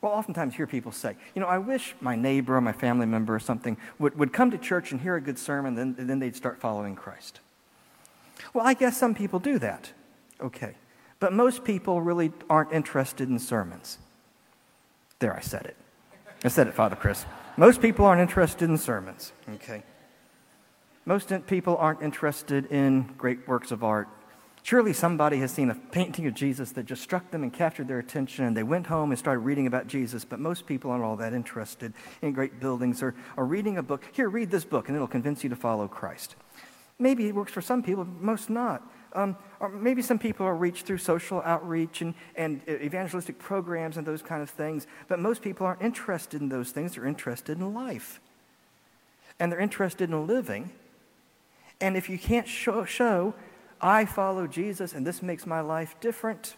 well, 0.00 0.12
oftentimes 0.12 0.54
hear 0.54 0.66
people 0.66 0.92
say, 0.92 1.16
you 1.34 1.40
know, 1.40 1.46
I 1.46 1.58
wish 1.58 1.94
my 2.00 2.16
neighbor 2.16 2.56
or 2.56 2.60
my 2.60 2.72
family 2.72 3.06
member 3.06 3.34
or 3.34 3.38
something 3.38 3.76
would, 3.98 4.18
would 4.18 4.32
come 4.32 4.50
to 4.50 4.58
church 4.58 4.92
and 4.92 5.00
hear 5.00 5.16
a 5.16 5.20
good 5.20 5.38
sermon, 5.38 5.74
then, 5.74 5.94
then 5.98 6.18
they'd 6.18 6.34
start 6.34 6.58
following 6.58 6.96
Christ. 6.96 7.40
Well, 8.54 8.66
I 8.66 8.74
guess 8.74 8.96
some 8.96 9.14
people 9.14 9.38
do 9.38 9.58
that. 9.58 9.92
Okay. 10.40 10.74
But 11.20 11.32
most 11.32 11.64
people 11.64 12.00
really 12.00 12.32
aren't 12.48 12.72
interested 12.72 13.28
in 13.28 13.38
sermons. 13.38 13.98
There, 15.18 15.36
I 15.36 15.40
said 15.40 15.66
it. 15.66 15.76
I 16.44 16.48
said 16.48 16.68
it, 16.68 16.74
Father 16.74 16.94
Chris. 16.94 17.24
Most 17.56 17.80
people 17.80 18.04
aren't 18.04 18.20
interested 18.20 18.70
in 18.70 18.78
sermons, 18.78 19.32
okay? 19.54 19.82
Most 21.04 21.32
people 21.46 21.76
aren't 21.76 22.02
interested 22.02 22.66
in 22.66 23.02
great 23.18 23.48
works 23.48 23.72
of 23.72 23.82
art. 23.82 24.08
Surely 24.62 24.92
somebody 24.92 25.38
has 25.38 25.50
seen 25.50 25.70
a 25.70 25.74
painting 25.74 26.26
of 26.26 26.34
Jesus 26.34 26.72
that 26.72 26.84
just 26.84 27.02
struck 27.02 27.30
them 27.30 27.42
and 27.42 27.52
captured 27.52 27.88
their 27.88 27.98
attention, 27.98 28.44
and 28.44 28.56
they 28.56 28.62
went 28.62 28.86
home 28.86 29.10
and 29.10 29.18
started 29.18 29.40
reading 29.40 29.66
about 29.66 29.86
Jesus. 29.86 30.24
But 30.24 30.38
most 30.38 30.66
people 30.66 30.90
aren't 30.90 31.02
all 31.02 31.16
that 31.16 31.32
interested 31.32 31.94
in 32.22 32.32
great 32.32 32.60
buildings 32.60 33.02
or, 33.02 33.14
or 33.36 33.46
reading 33.46 33.78
a 33.78 33.82
book. 33.82 34.04
Here, 34.12 34.28
read 34.28 34.50
this 34.50 34.64
book, 34.64 34.88
and 34.88 34.94
it'll 34.94 35.08
convince 35.08 35.42
you 35.42 35.50
to 35.50 35.56
follow 35.56 35.88
Christ. 35.88 36.36
Maybe 36.98 37.26
it 37.26 37.34
works 37.34 37.52
for 37.52 37.62
some 37.62 37.82
people, 37.82 38.04
most 38.04 38.50
not. 38.50 38.82
Um, 39.14 39.36
or 39.60 39.68
maybe 39.68 40.02
some 40.02 40.18
people 40.18 40.46
are 40.46 40.54
reached 40.54 40.86
through 40.86 40.98
social 40.98 41.40
outreach 41.42 42.02
and, 42.02 42.14
and 42.36 42.60
evangelistic 42.68 43.38
programs 43.38 43.96
and 43.96 44.06
those 44.06 44.22
kind 44.22 44.42
of 44.42 44.50
things, 44.50 44.86
but 45.08 45.18
most 45.18 45.42
people 45.42 45.66
aren't 45.66 45.82
interested 45.82 46.40
in 46.40 46.48
those 46.48 46.70
things. 46.70 46.94
They're 46.94 47.06
interested 47.06 47.58
in 47.58 47.72
life. 47.74 48.20
And 49.40 49.50
they're 49.50 49.60
interested 49.60 50.10
in 50.10 50.26
living. 50.26 50.72
And 51.80 51.96
if 51.96 52.10
you 52.10 52.18
can't 52.18 52.46
show, 52.46 52.84
show 52.84 53.34
I 53.80 54.04
follow 54.04 54.46
Jesus 54.46 54.92
and 54.92 55.06
this 55.06 55.22
makes 55.22 55.46
my 55.46 55.60
life 55.60 55.96
different, 56.00 56.56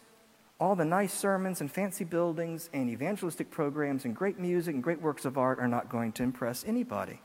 all 0.58 0.74
the 0.74 0.84
nice 0.84 1.12
sermons 1.12 1.60
and 1.60 1.70
fancy 1.70 2.04
buildings 2.04 2.68
and 2.72 2.90
evangelistic 2.90 3.50
programs 3.50 4.04
and 4.04 4.16
great 4.16 4.38
music 4.38 4.74
and 4.74 4.82
great 4.82 5.00
works 5.00 5.24
of 5.24 5.38
art 5.38 5.58
are 5.58 5.68
not 5.68 5.88
going 5.88 6.12
to 6.12 6.22
impress 6.22 6.64
anybody. 6.66 7.20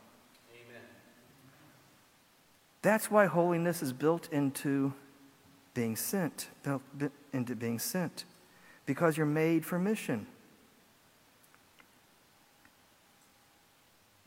Amen. 0.53 0.81
That's 2.81 3.09
why 3.09 3.25
holiness 3.25 3.81
is 3.81 3.93
built 3.93 4.29
into 4.31 4.93
being 5.75 5.95
sent, 5.95 6.47
into 7.31 7.55
being 7.55 7.77
sent, 7.77 8.25
because 8.87 9.15
you're 9.17 9.27
made 9.27 9.63
for 9.63 9.77
mission. 9.77 10.25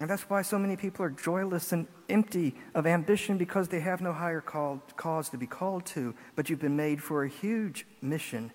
And 0.01 0.09
that's 0.09 0.31
why 0.31 0.43
so 0.43 0.59
many 0.59 0.77
people 0.77 1.05
are 1.05 1.11
joyless 1.11 1.73
and 1.73 1.89
empty 2.09 2.55
of 2.73 2.87
ambition 2.87 3.37
because 3.37 3.67
they 3.67 3.81
have 3.81 4.01
no 4.01 4.13
higher 4.13 4.41
call, 4.41 4.81
cause 4.95 5.29
to 5.31 5.37
be 5.37 5.47
called 5.47 5.87
to. 5.87 6.15
But 6.37 6.49
you've 6.49 6.61
been 6.61 6.77
made 6.77 7.03
for 7.03 7.25
a 7.25 7.29
huge 7.29 7.85
mission, 8.01 8.53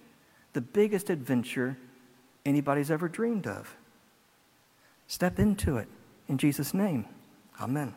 the 0.54 0.62
biggest 0.62 1.10
adventure 1.10 1.78
anybody's 2.46 2.90
ever 2.90 3.10
dreamed 3.10 3.46
of. 3.46 3.76
Step 5.08 5.38
into 5.38 5.76
it 5.78 5.90
in 6.30 6.38
Jesus' 6.38 6.74
name. 6.74 7.06
Amen. 7.60 7.94